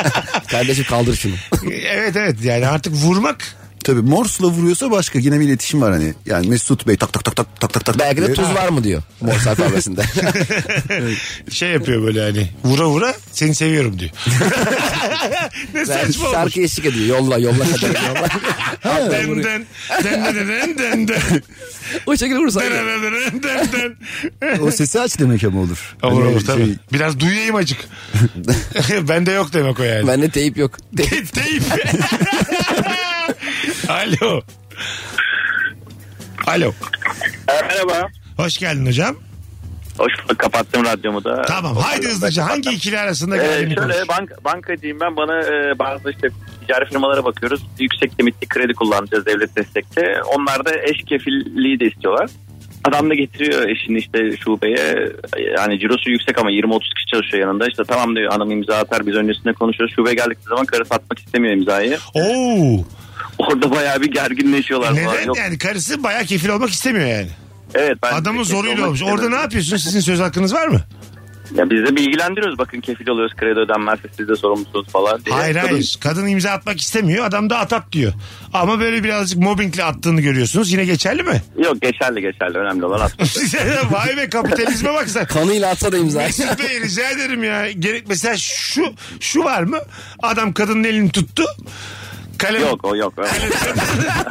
[0.51, 1.35] kardeşim kaldır şunu.
[1.73, 6.15] evet evet yani artık vurmak Tabii Morse'la vuruyorsa başka yine bir iletişim var hani.
[6.27, 7.99] Yani Mesut Bey tak tak tak tak tak tak tak.
[7.99, 9.03] Belki de tuz var mı diyor.
[9.21, 10.03] Morse alfabesinde.
[11.51, 14.11] şey yapıyor böyle hani vura vura seni seviyorum diyor.
[15.75, 16.37] ne saçma olmuş.
[16.37, 17.07] şarkı eşlik ediyor.
[17.19, 18.29] Yolla yolla kadar yolla.
[19.11, 19.67] Den den
[20.05, 21.43] den den den den den
[22.07, 22.61] o şekilde vurursa.
[22.61, 23.97] den den den den
[24.43, 24.59] den.
[24.63, 25.97] O sesi aç demek ama olur.
[26.03, 26.65] Olur Hani olur tabii.
[26.65, 27.79] şey- Biraz duyayım acık.
[29.09, 30.09] Bende yok demek o yani.
[30.09, 30.77] Bende teyip yok.
[30.97, 31.33] Teyip.
[31.33, 31.63] Teyip.
[33.89, 34.43] Alo.
[36.47, 36.73] Alo.
[37.49, 38.09] Merhaba.
[38.37, 39.17] Hoş geldin hocam.
[39.99, 40.39] Hoş bulduk.
[40.39, 41.43] Kapattım radyomu da.
[41.43, 44.09] Tamam haydi hızlıca hangi ikili arasında Ee, gerginlik şöyle olur?
[44.09, 46.29] bank, bankacıyım ben bana e, bazı işte
[46.61, 47.61] ticari firmalara bakıyoruz.
[47.79, 50.15] Yüksek limitli kredi kullanacağız devlet destekli.
[50.37, 52.31] Onlar da eş kefilliği de istiyorlar.
[52.85, 55.09] Adam da getiriyor eşini işte şubeye.
[55.57, 57.67] Yani cirosu yüksek ama 20-30 kişi çalışıyor yanında.
[57.67, 59.95] İşte tamam diyor hanım imza atar biz öncesinde konuşuyoruz.
[59.97, 61.99] Şubeye geldikleri zaman karısı atmak istemiyor imzayı.
[62.15, 62.85] Oo.
[63.41, 64.89] Orada bayağı bir gerginleşiyorlar.
[64.89, 65.15] falan.
[65.15, 67.29] Neden Yok, yani karısı bayağı kefil olmak istemiyor yani.
[67.75, 69.03] evet, ben Adamın zoruyla olmuş.
[69.03, 69.83] Orada ne yapıyorsunuz?
[69.85, 70.81] Sizin söz hakkınız var mı?
[71.55, 75.37] Ya biz de bilgilendiriyoruz bakın kefil oluyoruz kredi ödenmezse siz de sorumlusunuz falan diye.
[75.37, 75.99] Hayır hayır.
[76.01, 77.25] Kadın imza atmak istemiyor.
[77.25, 78.13] Adam da at at diyor.
[78.53, 80.73] Ama böyle birazcık mobbingle attığını görüyorsunuz.
[80.73, 81.43] Yine geçerli mi?
[81.59, 83.29] Yok geçerli geçerli önemli olan atmak.
[83.91, 85.27] Vay be kapitalizme bak sen.
[85.27, 86.19] Kanıyla atsa da imza.
[86.19, 87.71] Mesut Bey rica ederim ya.
[87.71, 89.79] Gerek mesela şu şu var mı?
[90.23, 91.45] Adam kadının elini tuttu.
[92.41, 93.15] Kalem yok o yok.
[93.19, 93.23] o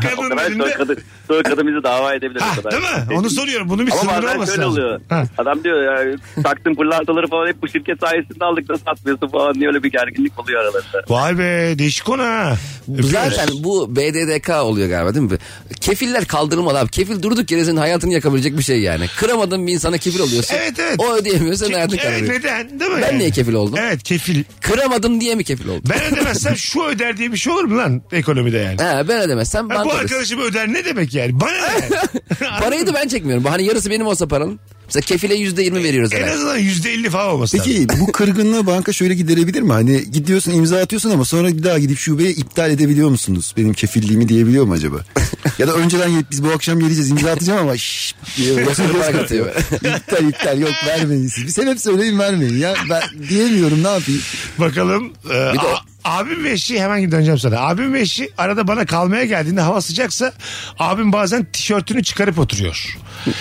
[0.01, 0.63] kadının kadar elinde.
[0.63, 0.97] sonra kadın,
[1.29, 2.39] sonra kadın bizi dava edebilir.
[2.41, 2.71] Ha, o kadar.
[2.71, 3.17] değil mi?
[3.19, 3.69] Onu soruyorum.
[3.69, 4.73] Bunun bir Ama sınırı bazen olması şöyle lazım.
[4.83, 5.01] oluyor.
[5.09, 5.23] Ha.
[5.37, 9.67] Adam diyor ya taktım pırlantaları falan hep bu şirket sayesinde aldık da satmıyorsun falan diye
[9.67, 11.03] öyle bir gerginlik oluyor aralarında.
[11.09, 12.55] Vay be değişik konu ha.
[12.93, 13.11] Öpüyoruz.
[13.11, 15.37] Zaten bu BDDK oluyor galiba değil mi?
[15.81, 16.89] Kefiller kaldırılmalı abi.
[16.89, 19.05] Kefil durduk yere senin hayatını yakabilecek bir şey yani.
[19.17, 20.55] Kıramadığın bir insana kefil oluyorsun.
[20.59, 20.95] Evet, evet.
[20.99, 22.33] O ödeyemiyor senin hayatın Evet, kararıyor.
[22.33, 22.79] neden?
[22.79, 22.97] Değil mi?
[23.01, 23.19] Ben yani?
[23.19, 23.75] niye kefil oldum?
[23.81, 24.43] Evet kefil.
[24.61, 25.83] Kıramadım diye mi kefil oldum?
[25.89, 28.81] Ben ödemezsem şu öder diye bir şey olur mu lan ekonomide yani?
[28.81, 31.18] He, ben ödemezsem Ha, banka bu arkadaşım öder ne demek yani?
[31.33, 32.59] Bana ne yani?
[32.61, 33.45] Parayı da ben çekmiyorum.
[33.45, 34.59] Hani yarısı benim olsa paranın.
[34.85, 36.33] Mesela kefile yüzde yirmi veriyoruz en herhalde.
[36.33, 37.71] azından yüzde elli falan olması lazım.
[37.87, 39.71] Peki bu kırgınlığı banka şöyle giderebilir mi?
[39.73, 43.53] Hani gidiyorsun imza atıyorsun ama sonra bir daha gidip şubeye iptal edebiliyor musunuz?
[43.57, 44.97] Benim kefilliğimi diyebiliyor mu acaba?
[45.59, 49.55] ya da önceden gelip biz bu akşam geleceğiz imza atacağım ama şşş diye kırparak atıyor.
[49.73, 51.43] iptal iptal yok vermeyin siz.
[51.45, 52.73] Bir sebep söyleyin vermeyin ya.
[52.89, 54.21] Ben diyemiyorum ne yapayım?
[54.59, 55.13] Bakalım.
[55.25, 57.59] e, Bir de a- abim ve eşi hemen döneceğim sana.
[57.59, 60.33] Abim ve eşi arada bana kalmaya geldiğinde hava sıcaksa
[60.79, 62.97] abim bazen tişörtünü çıkarıp oturuyor.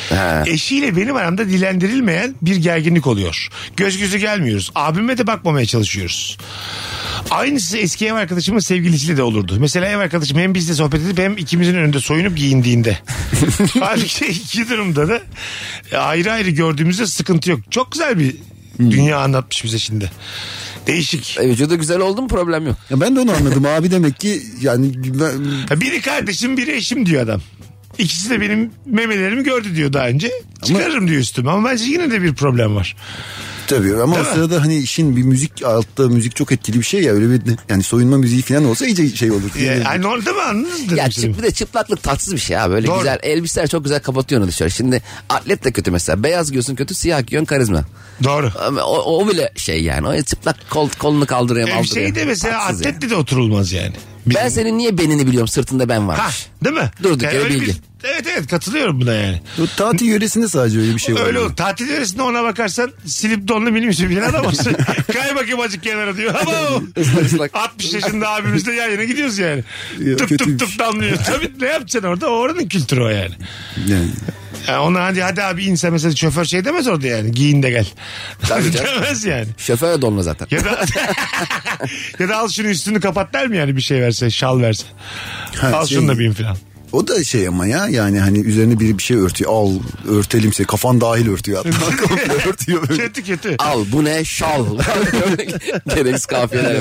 [0.08, 0.44] Ha.
[0.46, 3.48] Eşiyle benim aramda dilendirilmeyen bir gerginlik oluyor.
[3.76, 4.70] Göz gözü gelmiyoruz.
[4.74, 6.38] Abime de bakmamaya çalışıyoruz.
[7.30, 9.56] Aynısı eski ev arkadaşımın sevgilisiyle de olurdu.
[9.60, 12.98] Mesela ev arkadaşım hem bizle sohbet edip hem ikimizin önünde soyunup giyindiğinde.
[13.80, 15.20] Halbuki iki durumda da
[15.98, 17.60] ayrı ayrı gördüğümüzde sıkıntı yok.
[17.70, 18.36] Çok güzel bir
[18.78, 20.10] dünya anlatmış bize şimdi.
[20.88, 21.36] Değişik.
[21.40, 22.76] E, vücudu güzel oldu mu problem yok.
[22.90, 27.06] Ya ben de onu anladım abi demek ki yani ben, Ha, Biri kardeşim biri eşim
[27.06, 27.40] diyor adam.
[27.98, 30.30] İkisi de benim memelerimi gördü diyor daha önce.
[30.64, 32.96] Çıkarırım diyor üstüme ama bence yine de bir problem var.
[33.68, 34.34] Tabii ama Değil o mi?
[34.34, 37.82] sırada hani işin bir müzik altta müzik çok etkili bir şey ya öyle bir yani
[37.82, 39.50] soyunma müziği falan olsa iyice şey olur.
[39.58, 42.70] Yani, yani orada mı anladınız dedim Ya çıp, bir de çıplaklık tatsız bir şey ya.
[42.70, 42.98] Böyle Doğru.
[42.98, 44.70] güzel elbiseler çok güzel kapatıyor onu dışarı.
[44.70, 46.22] Şimdi atlet de kötü mesela.
[46.22, 47.84] Beyaz giyiyorsun kötü, siyah giyiyorsun karizma.
[48.24, 48.52] Doğru.
[48.84, 50.08] O, o bile şey yani.
[50.08, 52.06] O çıplak kol, kolunu kaldırıyor, E, maldırıyor.
[52.06, 52.94] şeyde mesela Tatsız yani.
[52.94, 53.92] atletle de oturulmaz yani.
[54.26, 56.46] Bizim- Ben senin niye benini biliyorum sırtında ben Ha, varmış.
[56.64, 56.90] değil mi?
[57.02, 57.66] Durduk yere öyle bilgi.
[57.66, 59.40] bir- evet evet katılıyorum buna yani.
[59.62, 61.26] O tatil yöresinde sadece öyle bir şey var.
[61.26, 61.56] Öyle olur.
[61.56, 64.72] Tatil yöresinde ona bakarsan silip donlu minibüsü bilen adam olsun.
[65.12, 66.34] Kay bakayım azıcık kenara diyor.
[66.42, 66.52] Ama
[67.26, 67.54] Islak.
[67.54, 69.64] 60 yaşında abimizle yan yana gidiyoruz yani.
[69.98, 71.16] Ya, tıp tıp tıp damlıyor.
[71.26, 72.26] Tabii ne yapacaksın orada?
[72.26, 73.34] Oranın kültürü o yani.
[73.88, 74.08] Yani.
[74.68, 77.32] Yani ona hadi hadi abi inse mesela şoför şey demez orada yani.
[77.32, 77.86] Giyin de gel.
[78.48, 78.90] Tabii canım.
[78.94, 79.46] demez yani.
[79.58, 80.46] Şoför de donma zaten.
[80.50, 80.70] Ya da
[82.18, 84.84] ya da al şunu üstünü kapat der mi yani bir şey verse şal verse.
[85.56, 86.56] Ha, al şey- şunu da bin falan.
[86.92, 89.70] O da şey ama ya yani hani üzerine biri bir şey örtüyor al
[90.08, 93.02] örtelim seni kafan dahil örtüyor hatta komple örtüyor böyle.
[93.02, 93.56] Kötü kötü.
[93.58, 94.64] Al bu ne şal.
[95.94, 96.74] Gereksiz kafiyeler.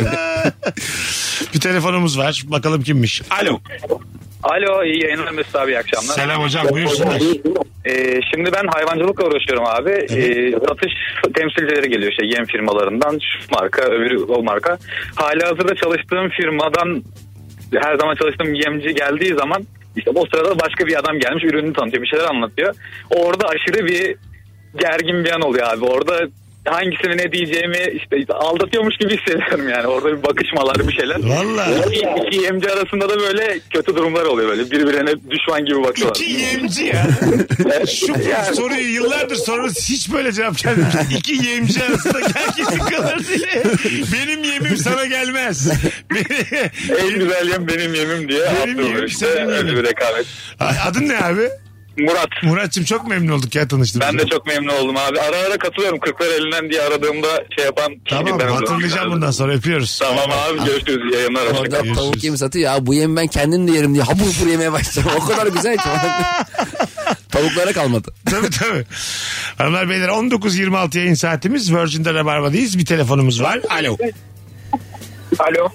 [1.54, 2.44] Bir telefonumuz var.
[2.48, 3.22] Bakalım kimmiş.
[3.42, 3.60] Alo.
[4.44, 6.16] Alo iyi yayınlar Mesut abi iyi akşamlar.
[6.16, 7.22] Selam hocam buyursunlar.
[7.86, 9.90] Ee, şimdi ben hayvancılıkla uğraşıyorum abi.
[9.92, 10.94] Ee, satış
[11.36, 14.78] temsilcileri geliyor işte yem firmalarından şu marka öbürü o marka.
[15.16, 17.04] Hali hazırda çalıştığım firmadan
[17.76, 19.64] her zaman çalıştığım yemci geldiği zaman
[19.98, 22.76] işte o sırada başka bir adam gelmiş ürünü tanıtıyor bir şeyler anlatıyor.
[23.10, 24.16] Orada aşırı bir
[24.80, 25.86] gergin bir an oluyor abi.
[25.86, 26.28] Orada
[26.70, 29.88] hangisine ne diyeceğimi işte aldatıyormuş gibi hissediyorum yani.
[29.88, 31.16] Orada bir bakışmalar bir şeyler.
[31.24, 31.68] Valla.
[31.88, 34.72] İki, iki yemci arasında da böyle kötü durumlar oluyor böyle.
[34.72, 36.16] Birbirine düşman gibi bakıyorlar.
[36.16, 37.08] İki yemci ya.
[37.88, 39.90] Şu soruyu yıllardır soruyoruz.
[39.90, 40.96] Hiç böyle cevap gelmemiş.
[41.18, 43.64] İki yemci arasında gerginlik kalır diye.
[44.14, 45.70] Benim yemim sana gelmez.
[47.00, 49.26] En güzel yem benim yemim diye Benim yemim, işte.
[49.26, 49.76] senin Öyle yemin.
[49.84, 50.26] bir rekabet.
[50.88, 51.50] Adın ne abi?
[52.00, 52.30] Murat.
[52.44, 54.12] Muratçım çok memnun olduk ya tanıştığımıza.
[54.14, 55.20] Ben de çok memnun oldum abi.
[55.20, 56.00] Ara ara katılıyorum.
[56.00, 60.00] Kırklar elinden diye aradığımda şey yapan Tamam ben hatırlayacağım bundan sonra öpüyoruz.
[60.00, 61.14] Tamam abi görüşürüz.
[61.14, 61.46] İyi yayınlar.
[61.46, 61.94] Orada Hoşçakalın.
[61.94, 65.12] tavuk yemi satıyor ya bu yemi ben kendim de yerim diye habur hubur yemeye başladım.
[65.22, 65.84] O kadar güzel ki.
[67.32, 68.14] Tavuklara kalmadı.
[68.32, 68.86] tabii tabii.
[69.58, 71.74] Hanımlar beyler 19.26 yayın saatimiz.
[71.74, 72.78] Virgin'de Rabarba'dayız.
[72.78, 73.60] Bir telefonumuz var.
[73.70, 73.98] Alo.
[75.40, 75.70] Alo.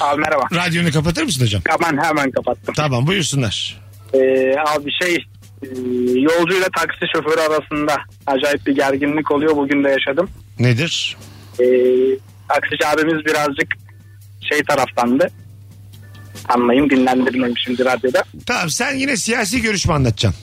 [0.00, 0.42] Abi merhaba.
[0.54, 1.62] Radyonu kapatır mısın hocam?
[1.68, 2.74] Hemen hemen kapattım.
[2.74, 3.80] Tamam buyursunlar.
[4.14, 4.18] Ee,
[4.68, 5.24] abi şey
[6.20, 7.96] yolcuyla taksi şoförü arasında
[8.26, 9.56] acayip bir gerginlik oluyor.
[9.56, 10.30] Bugün de yaşadım.
[10.58, 11.16] Nedir?
[11.60, 11.64] Ee,
[12.48, 13.68] taksici abimiz birazcık
[14.40, 15.28] şey taraftandı.
[16.48, 18.24] Anlayayım dinlendirmeyeyim şimdi radyoda.
[18.46, 20.40] Tamam sen yine siyasi görüş mü anlatacaksın?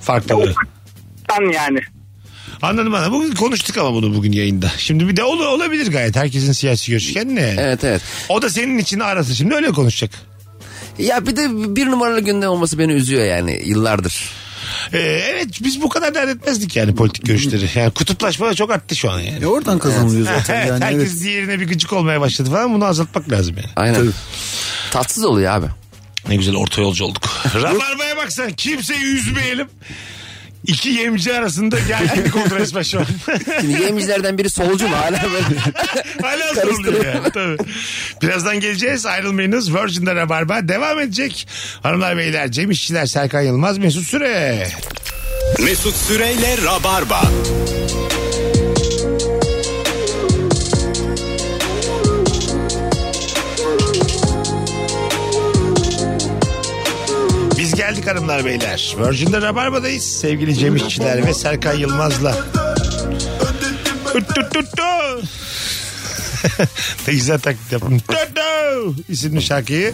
[0.00, 0.54] Farklı.
[1.28, 1.78] Tan yani.
[2.62, 3.12] Anladım anladım.
[3.12, 4.72] Bugün konuştuk ama bunu bugün yayında.
[4.78, 6.16] Şimdi bir de ol, olabilir gayet.
[6.16, 7.54] Herkesin siyasi görüşü kendine.
[7.58, 8.02] Evet evet.
[8.28, 9.34] O da senin için arası.
[9.34, 10.10] Şimdi öyle konuşacak.
[10.98, 14.30] Ya bir de bir numaralı gündem olması beni üzüyor yani yıllardır.
[14.92, 17.68] Ee, evet biz bu kadar dert etmezdik yani politik görüşleri.
[17.74, 19.44] Yani kutuplaşma da çok arttı şu an yani.
[19.44, 21.22] E oradan kazanılıyor zaten Evet, yani herkes evet.
[21.22, 22.74] diğerine bir gıcık olmaya başladı falan.
[22.74, 23.70] Bunu azaltmak lazım yani.
[23.76, 23.94] Aynen.
[23.94, 24.10] Tabii.
[24.90, 25.66] Tatsız oluyor abi.
[26.28, 27.22] Ne güzel orta yolcu olduk.
[27.54, 29.68] Rabarba'ya baksan kimseyi üzmeyelim.
[30.68, 33.06] İki yemci arasında gerginlik oldu resmen şu an.
[33.60, 35.60] Şimdi yemicilerden biri solcu mu hala böyle?
[36.22, 37.30] Hala soruluyor yani.
[37.30, 37.56] Tabii.
[38.22, 39.74] Birazdan geleceğiz ayrılmayınız.
[39.74, 41.48] Virgin'de Rabarba devam edecek.
[41.82, 44.68] Hanımlar beyler Cem İşçiler Serkan Yılmaz Mesut Süre.
[45.58, 47.22] Mesut Süreyle Rabarba.
[57.88, 58.94] Geldik hanımlar beyler.
[58.98, 60.04] Virgin'de Rabarba'dayız.
[60.04, 62.36] Sevgili Cem İşçiler ve Serkan Yılmaz'la.
[67.08, 67.82] Ne güzel taklit.
[67.82, 69.92] Döndü isimli şarkıyı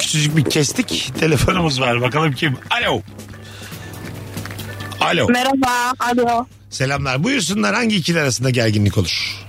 [0.00, 1.12] küçücük bir kestik.
[1.20, 2.00] Telefonumuz var.
[2.00, 2.56] Bakalım kim?
[2.70, 3.02] Alo.
[5.00, 5.28] Alo.
[5.28, 5.92] Merhaba.
[5.98, 6.46] Alo.
[6.70, 7.24] Selamlar.
[7.24, 9.44] Buyursunlar hangi ikili arasında gerginlik olur?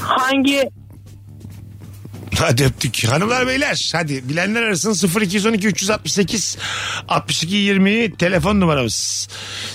[0.00, 0.70] Hangi
[2.38, 3.04] Hadi öptük.
[3.08, 6.58] Hanımlar beyler hadi bilenler arasın 0212 368
[7.08, 9.28] 62 20 telefon numaramız.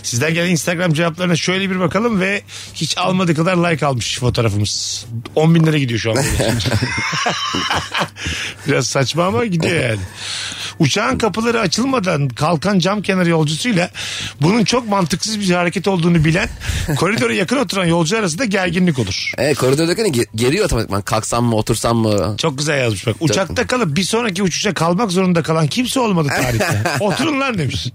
[0.04, 2.42] Sizden gelen Instagram cevaplarına şöyle bir bakalım ve
[2.74, 5.06] hiç almadığı kadar like almış fotoğrafımız.
[5.36, 6.18] 10 bin lira gidiyor şu an.
[8.68, 10.00] Biraz saçma ama gidiyor yani.
[10.80, 13.90] Uçağın kapıları açılmadan kalkan cam kenarı yolcusuyla
[14.42, 16.50] bunun çok mantıksız bir hareket olduğunu bilen
[16.98, 19.32] koridora yakın oturan yolcu arasında gerginlik olur.
[19.38, 21.02] Evet koridordaki ge- geriyor otomatikman.
[21.02, 22.36] Kalksam mı otursam mı?
[22.38, 23.16] Çok güzel yazmış bak.
[23.20, 26.84] Uçakta kalıp bir sonraki uçuşa kalmak zorunda kalan kimse olmadı tarihte.
[27.00, 27.88] Oturun lan demiş.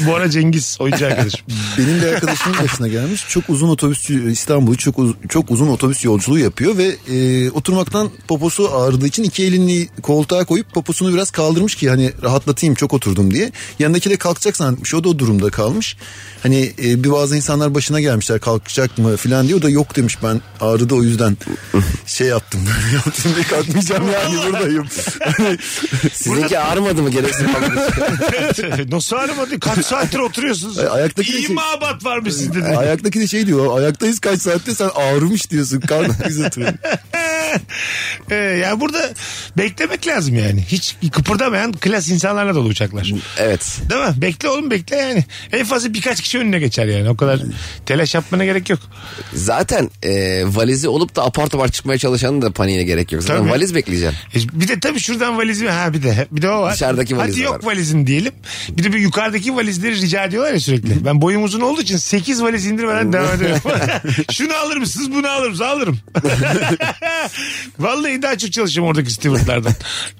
[0.00, 1.40] Bu ara Cengiz oyuncu arkadaşım.
[1.78, 3.24] Benim bir arkadaşımın başına gelmiş.
[3.28, 8.74] Çok uzun otobüs İstanbul'u çok uz- çok uzun otobüs yolculuğu yapıyor ve e, oturmaktan poposu
[8.74, 13.52] ağrıdığı için iki elini koltuğa koyup poposunu biraz kaldırmış ki hani rahatlatayım çok oturdum diye.
[13.78, 14.94] Yanındaki de kalkacak zannetmiş.
[14.94, 15.96] O da o durumda kalmış.
[16.42, 19.58] Hani e, bir bazı insanlar başına gelmişler kalkacak mı falan diyor.
[19.58, 21.36] O da yok demiş ben ağrıdı o yüzden
[22.06, 24.86] şey yaptım böyle yaptım ve kalkmayacağım yani buradayım.
[25.36, 25.58] Hani
[26.12, 27.46] Sizinki ağrımadı mı gereksiz
[28.92, 29.59] Nasıl ağrımadı?
[29.60, 30.78] Kaç saattir oturuyorsunuz?
[30.78, 32.76] Ay, ayaktaki İyi şey- mabat varmış sizde de.
[32.76, 36.72] Ayaktaki de şey diyor ayaktayız kaç saatte sen ağrımış diyorsun karnın biz oturuyor.
[38.30, 39.10] Ee, yani burada
[39.58, 40.64] beklemek lazım yani.
[40.68, 43.12] Hiç kıpırdamayan klas insanlarla dolu uçaklar.
[43.38, 43.78] Evet.
[43.90, 44.14] Değil mi?
[44.16, 45.24] Bekle oğlum bekle yani.
[45.52, 47.08] En fazla birkaç kişi önüne geçer yani.
[47.10, 47.40] O kadar
[47.86, 48.80] telaş yapmana gerek yok.
[49.34, 53.22] Zaten e, valizi olup da apar topar çıkmaya çalışanın da paniğine gerek yok.
[53.22, 53.50] Zaten Tabii.
[53.50, 54.18] valiz bekleyeceksin.
[54.34, 56.74] E, Bir de tabii şuradan valizimi ha bir de bir de o var.
[56.74, 57.72] Dışarıdaki valiz Hadi yok var.
[57.72, 58.32] valizin diyelim.
[58.70, 61.04] Bir de bir yukarıdaki valizleri rica ediyorlar ya sürekli.
[61.04, 63.60] Ben boyum uzun olduğu için 8 valiz indirmeden devam ediyorum.
[64.32, 65.60] Şunu alır mısınız bunu alır mısınız?
[65.70, 65.98] Alırım.
[67.78, 69.72] Vallahi daha çok çalışıyorum oradaki stewardlardan.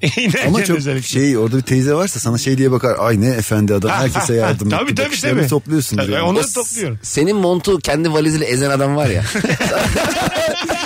[0.47, 1.09] Ama çok özellikle.
[1.09, 2.97] şey orada bir teyze varsa sana şey diye bakar.
[2.99, 4.95] Ay ne efendi adam herkese yardım Tabii etti.
[4.95, 5.49] tabii Bakışlarını tabii.
[5.49, 5.97] topluyorsun.
[5.97, 6.23] Tabii, yani.
[6.23, 6.99] Onları topluyorum.
[7.03, 9.25] Senin montu kendi valiziyle ezen adam var ya.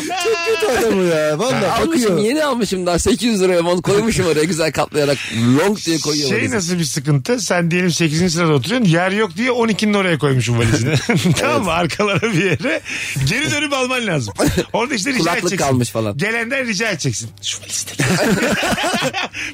[0.78, 1.38] Adamı ya.
[1.38, 2.18] Valla almışım bakıyor.
[2.18, 5.18] yeni almışım daha 800 liraya mont koymuşum oraya güzel katlayarak
[5.58, 6.54] long diye koyuyor Şey valizi.
[6.56, 7.40] nasıl bir sıkıntı?
[7.40, 8.32] Sen diyelim 8.
[8.32, 8.88] sırada oturuyorsun.
[8.90, 10.94] Yer yok diye 12'nin oraya koymuşum valizini.
[11.40, 11.72] tamam mı?
[11.72, 12.80] Arkalara bir yere.
[13.28, 14.34] Geri dönüp alman lazım.
[14.72, 15.66] Orada işte rica Kulaklık edeceksin.
[15.66, 16.16] kalmış falan.
[16.18, 17.30] Gelenden rica edeceksin.
[17.42, 17.92] Şu valizi de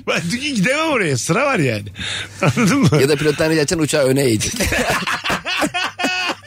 [0.08, 1.18] Ben çünkü gidemem oraya.
[1.18, 1.84] Sıra var yani.
[2.42, 2.88] Anladın mı?
[3.00, 4.52] Ya da pilottan rica edeceksin uçağı öne eğecek.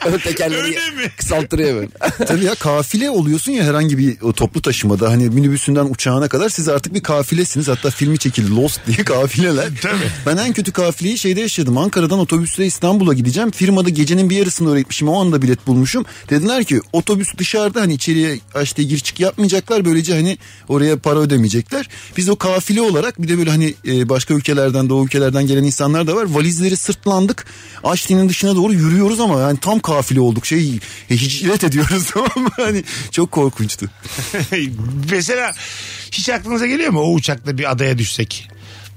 [0.06, 1.10] Ön tekerleri Öyle mi?
[1.16, 1.88] kısalttırıyor böyle.
[2.26, 6.68] Tabii ya kafile oluyorsun ya herhangi bir o toplu taşımada hani minibüsünden uçağına kadar siz
[6.68, 7.68] artık bir kafilesiniz.
[7.68, 9.68] Hatta filmi çekildi Lost diye kafileler.
[9.82, 10.10] Tabii.
[10.26, 11.78] Ben en kötü kafileyi şeyde yaşadım.
[11.78, 13.50] Ankara'dan otobüsle İstanbul'a gideceğim.
[13.50, 15.08] Firmada gecenin bir yarısında oraya gitmişim.
[15.08, 16.04] O anda bilet bulmuşum.
[16.30, 19.84] Dediler ki otobüs dışarıda hani içeriye işte gir çık yapmayacaklar.
[19.84, 20.38] Böylece hani
[20.68, 21.88] oraya para ödemeyecekler.
[22.16, 26.06] Biz o kafile olarak bir de böyle hani e, başka ülkelerden doğu ülkelerden gelen insanlar
[26.06, 26.24] da var.
[26.24, 27.46] Valizleri sırtlandık.
[27.84, 30.46] Aşti'nin dışına doğru yürüyoruz ama yani tam kafile olduk.
[30.46, 30.78] Şey
[31.10, 32.50] e, hicret ediyoruz tamam mı?
[32.56, 33.90] Hani çok korkunçtu.
[35.10, 35.52] mesela
[36.12, 38.48] hiç aklınıza geliyor mu o uçakla bir adaya düşsek?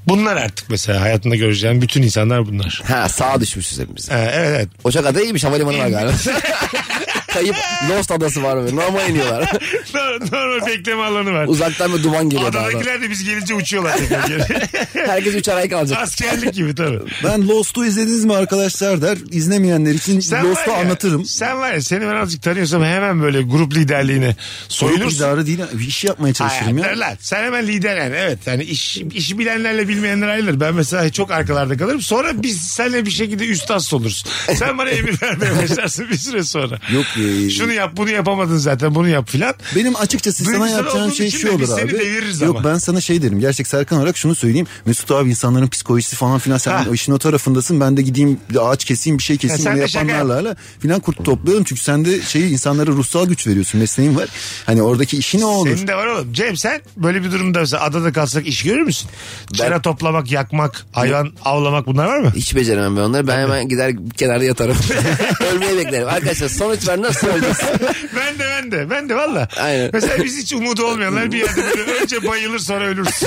[0.08, 2.84] Bunlar artık mesela hayatında göreceğin bütün insanlar bunlar.
[2.88, 4.10] Ha sağa düşmüşüz hepimiz.
[4.10, 4.70] Ee, evet evet.
[4.84, 6.14] Ocak ada iyiymiş havalimanı var galiba.
[7.34, 7.56] Kayıp
[7.90, 8.76] Lost adası var böyle.
[8.76, 9.52] Normal iniyorlar.
[10.32, 11.46] Normal, bekleme alanı var.
[11.48, 12.50] Uzaktan bir duman geliyor.
[12.50, 14.00] Adadakiler de biz gelince uçuyorlar.
[14.94, 16.00] Herkes üç ay kalacak.
[16.02, 17.00] Askerlik gibi tabii.
[17.24, 19.18] Ben Lost'u izlediniz mi arkadaşlar der.
[19.32, 21.26] İzlemeyenler için Sen Lost'u ya, anlatırım.
[21.26, 24.36] Sen var ya seni ben azıcık tanıyorsam hemen böyle grup liderliğine
[24.68, 25.18] Soyulur soyulursun.
[25.18, 27.00] idarı değil bir iş yapmaya çalışırım Hayır, ya.
[27.00, 27.14] lan.
[27.20, 28.16] Sen hemen lider yani.
[28.18, 30.60] Evet yani iş, işi bilenlerle bilmeyenler ayrılır.
[30.60, 32.02] Ben mesela çok arkalarda kalırım.
[32.02, 34.26] Sonra biz seninle bir şekilde üst as oluruz.
[34.56, 36.80] Sen bana emir vermeye başlarsın bir süre sonra.
[36.94, 39.53] Yok e, Şunu yap bunu yapamadın zaten bunu yap filan.
[39.76, 41.91] benim açıkçası sana Duygusal yapacağım olduğun şey için şu de olur biz seni abi.
[41.93, 42.70] deviririz Yok ama.
[42.74, 43.39] ben sana şey derim.
[43.39, 44.68] Gerçek Serkan olarak şunu söyleyeyim.
[44.86, 46.86] Mesut abi insanların psikolojisi falan filan sen Ha.
[46.89, 47.80] o işin o tarafındasın.
[47.80, 50.99] Ben de gideyim bir ağaç keseyim bir şey keseyim sen onu de şaka yapanlarla filan
[50.99, 51.63] kurt toplayalım.
[51.63, 53.80] Çünkü sen de şeyi insanlara ruhsal güç veriyorsun.
[53.82, 54.28] Mesleğin var.
[54.65, 55.76] Hani oradaki işin o olur.
[55.76, 56.34] Senin de var oğlum.
[56.34, 59.09] Cem sen böyle bir durumda mesela adada kalsak iş görür müsün?
[59.53, 62.32] Çera toplamak, yakmak, hayvan avlamak bunlar var mı?
[62.36, 63.28] Hiç beceremem ben onları.
[63.28, 64.78] Ben hemen gider kenarda yatarım.
[65.53, 66.07] Ölmeyi beklerim.
[66.07, 67.58] Arkadaşlar sonuç ver nasıl öleceğiz?
[68.16, 69.47] ben de ben de ben de valla.
[69.62, 69.89] Aynen.
[69.93, 73.08] Mesela biz hiç umudu olmayanlar bir yerde böyle önce bayılır sonra ölürüz.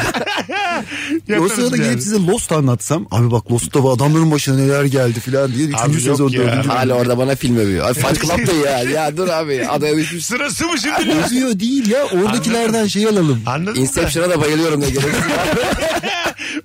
[1.41, 1.87] O sırada yani.
[1.87, 3.07] gelip size Lost anlatsam.
[3.11, 5.67] Abi bak Lost'ta bu adamların başına neler geldi filan diye.
[5.69, 7.87] Abi Üçüncü sezon dördüncü Hala orada bana film övüyor.
[7.87, 8.83] Ay Fight Club da ya.
[8.83, 10.27] Ya dur abi adaya düşmüş.
[10.27, 11.13] Sırası mı şimdi?
[11.25, 12.05] Özüyor değil ya.
[12.05, 13.43] Oradakilerden şey alalım.
[13.47, 13.81] Anladın mı?
[13.81, 15.15] Inception'a da bayılıyorum diye gereksiz.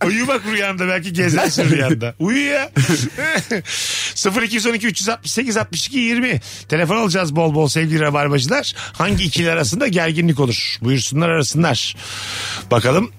[0.06, 2.16] Uyu bak rüyanda belki gezersin rüyanda.
[2.20, 2.72] Uyu ya.
[4.44, 6.42] 0212 368 62 20.
[6.70, 8.74] Telefon alacağız bol bol sevgili rabarbacılar.
[8.94, 10.78] Hangi ikili arasında gerginlik olur?
[10.82, 11.96] Buyursunlar arasınlar.
[12.72, 13.12] Bakalım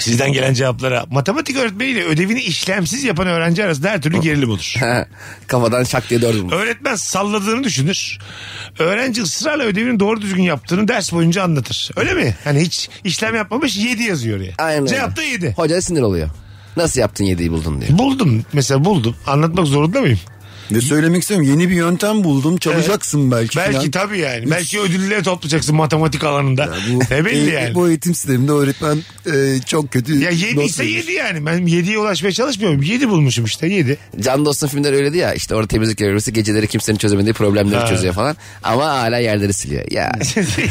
[0.00, 1.04] sizden gelen cevaplara.
[1.10, 4.74] Matematik öğretmeniyle ödevini işlemsiz yapan öğrenci arasında her türlü gerilim olur.
[5.46, 6.50] Kafadan şak diye dördüm.
[6.50, 8.18] Öğretmen salladığını düşünür.
[8.78, 11.90] Öğrenci ısrarla ödevini doğru düzgün yaptığını ders boyunca anlatır.
[11.96, 12.34] Öyle mi?
[12.44, 14.52] Hani hiç işlem yapmamış 7 yazıyor oraya.
[14.58, 14.94] Aynen öyle.
[14.94, 15.52] Cevap da 7.
[15.56, 16.28] Hoca sinir oluyor.
[16.76, 17.98] Nasıl yaptın yediği buldun diyor.
[17.98, 18.44] Buldum.
[18.52, 19.16] Mesela buldum.
[19.26, 20.20] Anlatmak zorunda mıyım?
[20.74, 23.56] Ve söylemek istiyorum yeni bir yöntem buldum çalacaksın belki.
[23.56, 23.90] Belki falan.
[23.90, 24.50] tabii yani.
[24.50, 26.74] Belki ödüller toplayacaksın matematik alanında.
[27.10, 27.74] ne belli E, yani.
[27.74, 28.98] Bu eğitim sisteminde öğretmen
[29.32, 30.18] e, çok kötü.
[30.18, 30.84] Ya 7 not ise.
[30.84, 31.46] 7 yani.
[31.46, 32.82] Ben 7'ye ulaşmaya çalışmıyorum.
[32.82, 33.98] 7 bulmuşum işte 7.
[34.20, 37.86] Can Dost'un filmler öyleydi ya işte orada temizlik görevlisi geceleri kimsenin çözemediği problemleri Ha.
[37.86, 38.36] çözüyor falan.
[38.62, 39.84] Ama hala yerleri siliyor.
[39.90, 40.02] Ya,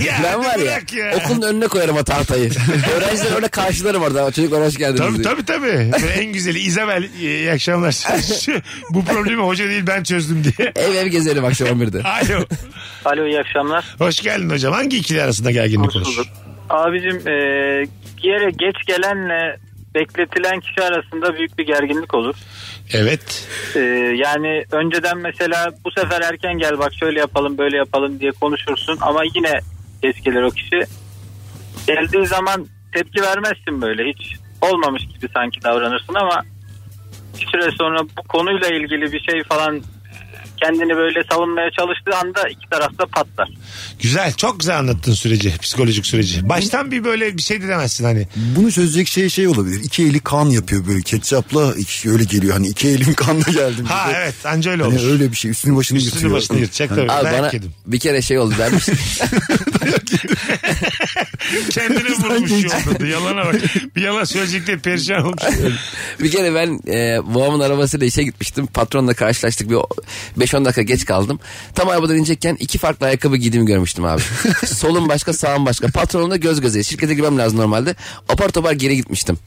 [0.05, 0.71] Ya ben var ya,
[1.05, 1.15] ya.
[1.17, 2.51] okulun önüne koyarım o tahtayı.
[2.97, 4.31] Öğrenciler orada karşılarım orada.
[4.31, 5.23] Çocuklar hoş geldiniz Tabii diye.
[5.23, 5.91] tabii tabii.
[6.19, 8.03] En güzeli İzabel iyi akşamlar.
[8.89, 10.71] Bu problemi hoca değil ben çözdüm diye.
[10.75, 12.03] Ev ev gezelim akşam 11'de.
[12.07, 12.45] Alo.
[13.05, 13.85] Alo iyi akşamlar.
[13.97, 14.73] Hoş geldin hocam.
[14.73, 16.25] Hangi ikili arasında gerginlik olur?
[16.69, 17.33] Abicim e,
[18.23, 19.57] yere geç gelenle
[19.95, 22.35] bekletilen kişi arasında büyük bir gerginlik olur.
[22.93, 23.47] Evet.
[23.75, 23.79] E,
[24.15, 29.21] yani önceden mesela bu sefer erken gel bak şöyle yapalım böyle yapalım diye konuşursun ama
[29.35, 29.59] yine
[30.01, 30.79] geç gelir o kişi.
[31.87, 36.43] Geldiği zaman tepki vermezsin böyle hiç olmamış gibi sanki davranırsın ama
[37.39, 39.81] bir süre sonra bu konuyla ilgili bir şey falan
[40.63, 43.49] kendini böyle savunmaya çalıştığı anda iki tarafta patlar.
[43.99, 44.33] Güzel.
[44.33, 45.57] Çok güzel anlattın süreci.
[45.57, 46.49] Psikolojik süreci.
[46.49, 48.27] Baştan bir böyle bir şey de demezsin hani.
[48.35, 49.83] Bunu çözecek şey şey olabilir.
[49.83, 52.53] İki eli kan yapıyor böyle ketçapla iki- öyle geliyor.
[52.53, 53.85] Hani iki elim kanla geldim.
[53.85, 55.11] Ha Bir de evet anca öyle Hani olur.
[55.11, 56.35] öyle bir şey üstünü başını Üstünü yırtıyor.
[56.35, 57.11] başını yırtacak tabii.
[57.11, 57.71] Abi bana yedim.
[57.87, 58.71] bir kere şey oldu ben
[61.69, 63.07] Kendine vurmuş yolda.
[63.07, 63.55] Yalana bak.
[63.95, 65.43] Bir yalan söyleyecekler perişan olmuş.
[66.19, 68.67] bir kere ben e, babamın arabasıyla işe gitmiştim.
[68.67, 71.39] Patronla karşılaştık bir 5-10 dakika geç kaldım.
[71.75, 74.21] Tam arabadan inecekken iki farklı ayakkabı giydiğimi görmüştüm abi.
[74.65, 75.87] Solum başka sağım başka.
[75.87, 76.83] Patronumla göz göze.
[76.83, 77.95] Şirkete girmem lazım normalde.
[78.29, 79.37] Apar topar geri gitmiştim.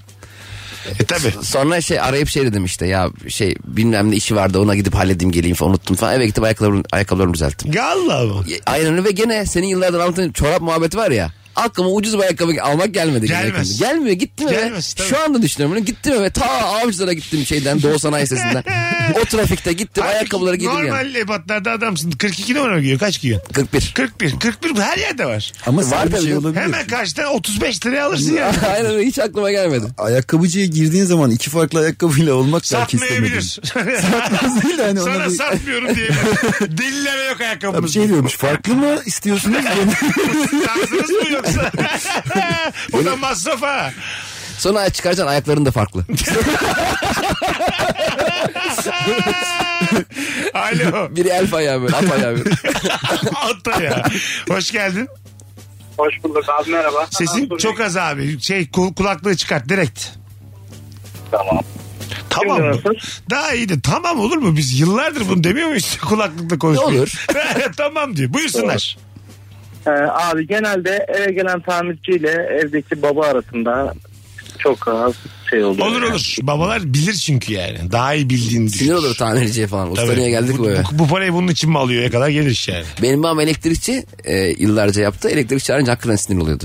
[1.01, 1.45] E tabi.
[1.45, 5.33] Sonra şey arayıp şey dedim işte ya şey bilmem ne işi vardı ona gidip halledeyim
[5.33, 6.15] geleyim falan unuttum falan.
[6.15, 7.73] Eve gittim ayakkabılarımı, ayakkabılarımı düzelttim.
[7.81, 8.45] Allah mı?
[8.67, 11.33] Aynen öyle ve gene senin yıllardır anlattığın çorap muhabbeti var ya.
[11.57, 13.27] Aklıma ucuz bir ayakkabı almak gelmedi.
[13.27, 13.79] Gelmez.
[13.79, 14.57] Gelmiyor gittim eve.
[14.57, 15.09] Gelmez, tabii.
[15.09, 15.85] Şu anda düşünüyorum bunu.
[15.85, 18.65] Gittim eve ta avcılara gittim şeyden Doğu Sanayi Sesi'nden.
[19.23, 20.89] o trafikte gittim ayakkabıları giydim yani.
[20.89, 22.11] Normal ebatlarda adamsın.
[22.11, 22.99] 42 numara giyiyor.
[22.99, 23.53] Kaç giyiyorsun?
[23.53, 23.93] 41.
[23.95, 24.35] 41.
[24.41, 25.53] 41 her yerde var.
[25.67, 26.61] Ama Var tabii şey olabilir.
[26.63, 28.53] Hemen karşıdan 35 liraya alırsın ya.
[28.75, 29.85] Aynen hiç aklıma gelmedi.
[29.99, 33.41] Ayakkabıcıya girdiğin zaman iki farklı ayakkabıyla olmak belki istemedin.
[33.41, 34.01] Satmayabilir.
[34.13, 36.19] Satmaz değil de hani Sana bir- satmıyorum diyebilir.
[36.79, 37.95] Delillere yok Ya bir ayakkabımız.
[37.95, 39.65] şey diyormuş farklı mı istiyorsunuz?
[40.67, 41.71] Tarzınız mı yoksa?
[42.93, 43.91] Bu da masraf ha.
[44.59, 46.05] Sonra çıkaracaksın ayakların da farklı.
[50.55, 51.17] Alo.
[51.17, 52.51] Biri elf ayağı böyle at ayağı böyle.
[53.35, 54.05] Altta ya.
[54.49, 55.09] Hoş geldin.
[55.97, 57.07] Hoş bulduk abi merhaba.
[57.11, 58.41] Sesin çok az abi.
[58.41, 60.07] Şey kul- kulaklığı çıkart direkt.
[61.31, 61.61] Tamam.
[62.31, 62.81] Tamam mı?
[63.31, 63.81] Daha iyiydi.
[63.83, 64.57] Tamam olur mu?
[64.57, 65.99] Biz yıllardır bunu demiyor muyuz?
[66.09, 67.15] Kulaklıkla konuşuyoruz.
[67.31, 67.73] Olur.
[67.77, 68.33] tamam diyor.
[68.33, 68.97] Buyursunlar.
[69.87, 73.95] Ee, abi genelde eve gelen tamirciyle evdeki baba arasında
[74.59, 75.15] çok az
[75.51, 75.87] şey oluyor.
[75.87, 76.37] Olur olur.
[76.43, 77.93] Babalar bilir çünkü yani.
[77.93, 78.95] Daha iyi bildiğini Sinir düşünür.
[78.95, 79.91] olur tamirciye falan.
[79.93, 80.17] Usta Tabii.
[80.21, 80.83] niye geldik bu, bu eve?
[80.93, 82.03] bu, bu parayı bunun için mi alıyor?
[82.03, 82.85] Ya kadar gelir iş yani.
[83.03, 85.29] Benim babam elektrikçi e, yıllarca yaptı.
[85.29, 86.65] Elektrik çağırınca hakikaten sinir oluyordu.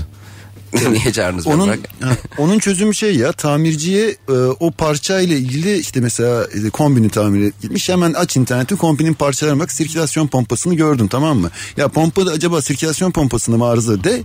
[0.90, 1.46] Niye çağırdınız?
[1.46, 1.78] Onun Bırak.
[2.00, 7.52] ha, onun çözümü şey ya tamirciye e, o parçayla ilgili işte mesela e, kombini tamir
[7.62, 11.50] gitmiş hemen aç interneti kombinin parçalarına bak sirkülasyon pompasını gördüm tamam mı?
[11.76, 14.22] Ya pompada acaba sirkülasyon pompasını mı arıza de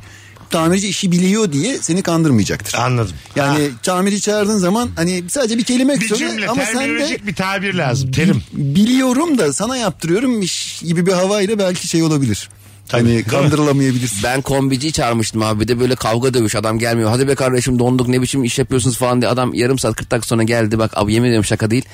[0.49, 2.73] tamirci işi biliyor diye seni kandırmayacaktır.
[2.79, 3.15] Anladım.
[3.35, 7.35] Yani tamirci çağırdığın zaman hani sadece bir kelime Bir söyle cümle, ama sen de bir
[7.35, 8.11] tabir lazım.
[8.11, 8.43] Terim.
[8.53, 12.49] biliyorum da sana yaptırıyorummiş gibi bir havayla belki şey olabilir.
[12.91, 14.19] Hani kandırılamayabilirsin.
[14.23, 17.09] Ben kombiciyi çağırmıştım abi bir de böyle kavga dövüş adam gelmiyor.
[17.09, 20.27] Hadi be kardeşim donduk ne biçim iş yapıyorsunuz falan diye adam yarım saat 40 dakika
[20.27, 21.85] sonra geldi bak abi yemin ediyorum şaka değil.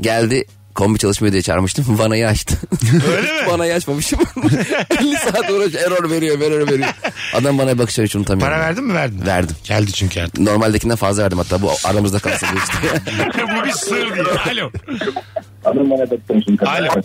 [0.00, 1.84] Geldi kombi çalışmıyor diye çağırmıştım.
[1.98, 2.54] Vanayı açtı.
[3.16, 3.46] Öyle mi?
[3.50, 4.20] Vanayı açmamışım.
[5.00, 6.88] 50 saat uğraş error veriyor error veriyor.
[7.34, 8.52] Adam bana bakışları hiç unutamıyorum.
[8.54, 9.26] Para verdin mi verdin?
[9.26, 9.56] Verdim.
[9.64, 10.38] Geldi çünkü artık.
[10.40, 13.00] Normaldekinden fazla verdim hatta bu aramızda kalsın diye işte.
[13.60, 14.24] bu bir sır diye.
[14.24, 14.70] Alo.
[16.78, 17.02] Alo.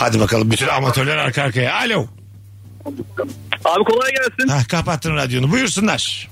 [0.00, 1.74] Hadi bakalım bütün amatörler arka arkaya.
[1.74, 2.06] Alo.
[3.64, 4.48] Abi kolay gelsin.
[4.48, 5.50] Hah, kapattın radyonu.
[5.50, 6.28] Buyursunlar.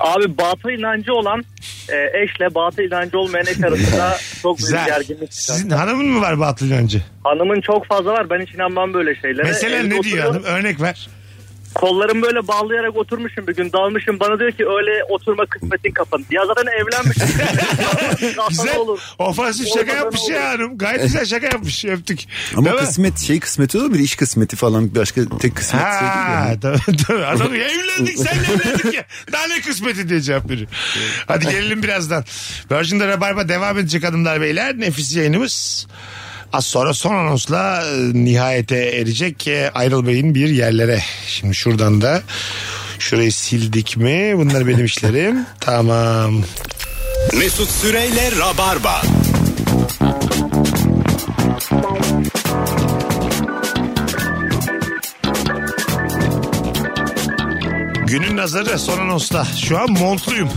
[0.00, 1.44] Abi batı inancı olan
[1.88, 4.86] e, eşle batı inancı olmayan eş arasında çok büyük Güzel.
[4.86, 5.54] gerginlik çıkar.
[5.54, 7.02] Sizin hanımın mı var batıl inancı?
[7.24, 9.42] Hanımın çok fazla var ben hiç inanmam böyle şeylere.
[9.46, 10.42] Mesela Evde ne diyor hanım?
[10.44, 11.08] Örnek ver.
[11.74, 14.20] Kollarımı böyle bağlayarak oturmuşum bir gün dalmışım.
[14.20, 16.24] Bana diyor ki öyle oturma kısmetin kapandı.
[16.30, 17.28] Ya zaten evlenmişim.
[18.48, 18.76] Güzel.
[18.76, 19.00] olur.
[19.18, 20.30] Ofansif şaka yapmış olur.
[20.30, 20.78] ya hanım.
[20.78, 21.84] Gayet güzel şaka yapmış.
[21.84, 22.20] Öptük.
[22.56, 22.80] Ama Değil mi?
[22.86, 26.60] kısmet şey kısmeti olur bir iş kısmeti falan başka tek kısmet şey Ha, yani.
[26.86, 27.24] tabii, tabii.
[27.24, 29.04] Adam evlendik sen evlendik ya.
[29.32, 30.68] Daha ne kısmeti diye cevap veriyor.
[31.26, 32.24] Hadi gelelim birazdan.
[32.72, 34.78] Virgin'de Rabarba devam edecek hanımlar beyler.
[34.80, 35.86] Nefis yayınımız.
[36.52, 41.02] Az sonra son anonsla e, nihayete erecek e, ayrılmayın bir yerlere.
[41.26, 42.22] Şimdi şuradan da
[42.98, 44.32] şurayı sildik mi?
[44.36, 45.46] Bunlar benim işlerim.
[45.60, 46.42] Tamam.
[47.38, 49.02] Mesut Süreyle Rabarba.
[58.06, 59.44] Günün nazarı son anonsta.
[59.44, 60.48] Şu an montluyum.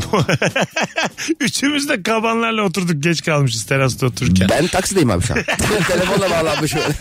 [1.40, 4.48] Üçümüz de kabanlarla oturduk geç kalmışız terasta otururken.
[4.48, 5.42] Ben taksideyim abi şu an.
[5.88, 6.86] Telefonla bağlanmış böyle.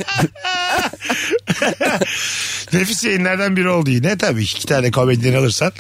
[2.74, 4.18] Nefis yayınlardan biri oldu yine.
[4.18, 5.72] Tabii iki tane komedyen alırsan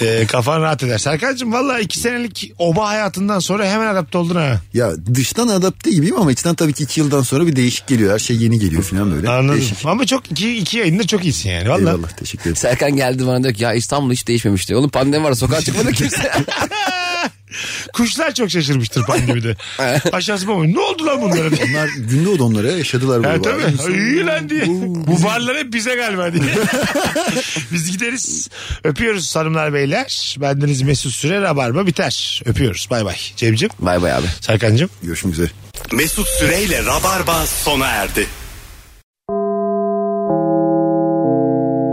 [0.00, 0.98] e, kafan rahat eder.
[0.98, 4.60] Serkan'cığım valla iki senelik oba hayatından sonra hemen adapte oldun ha.
[4.74, 8.14] Ya dıştan adapte gibiyim ama içten tabii ki iki yıldan sonra bir değişik geliyor.
[8.14, 9.28] Her şey yeni geliyor falan böyle.
[9.28, 9.60] Anladım.
[9.60, 9.86] Değişik.
[9.86, 11.68] Ama çok iki, iki yayında çok iyisin yani.
[11.68, 11.90] Valla.
[11.90, 12.56] Eyvallah teşekkür ederim.
[12.56, 14.80] Serkan geldi bana diyor ki ya İstanbul hiç değişmemiş diyor.
[14.80, 16.32] Oğlum pandemi var sokağa çıkmadı kimse.
[17.92, 19.56] Kuşlar çok şaşırmıştır pandemide.
[20.12, 20.74] Aşağısı mı?
[20.74, 21.64] Ne oldu lan bunlara diye.
[21.70, 23.28] Onlar Gündoğdu onlara yaşadılar bu.
[23.28, 23.92] Ha, tabii.
[23.94, 24.66] İyi lan diye.
[25.06, 26.42] Bu barlar hep bize galiba diye.
[27.72, 28.48] Biz gideriz.
[28.84, 30.36] Öpüyoruz hanımlar beyler.
[30.40, 32.42] Bendeniz Mesut Süre Rabarba biter.
[32.44, 32.86] Öpüyoruz.
[32.90, 33.16] Bay bay.
[33.36, 33.70] Cemcim.
[33.78, 34.26] bay bay abi.
[34.40, 34.90] Serkan'cığım.
[35.02, 35.48] Görüşmek üzere.
[35.92, 38.26] Mesut Süreyle Rabarba sona erdi.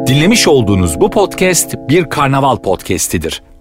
[0.08, 3.42] Dinlemiş olduğunuz bu podcast bir karnaval podcastidir.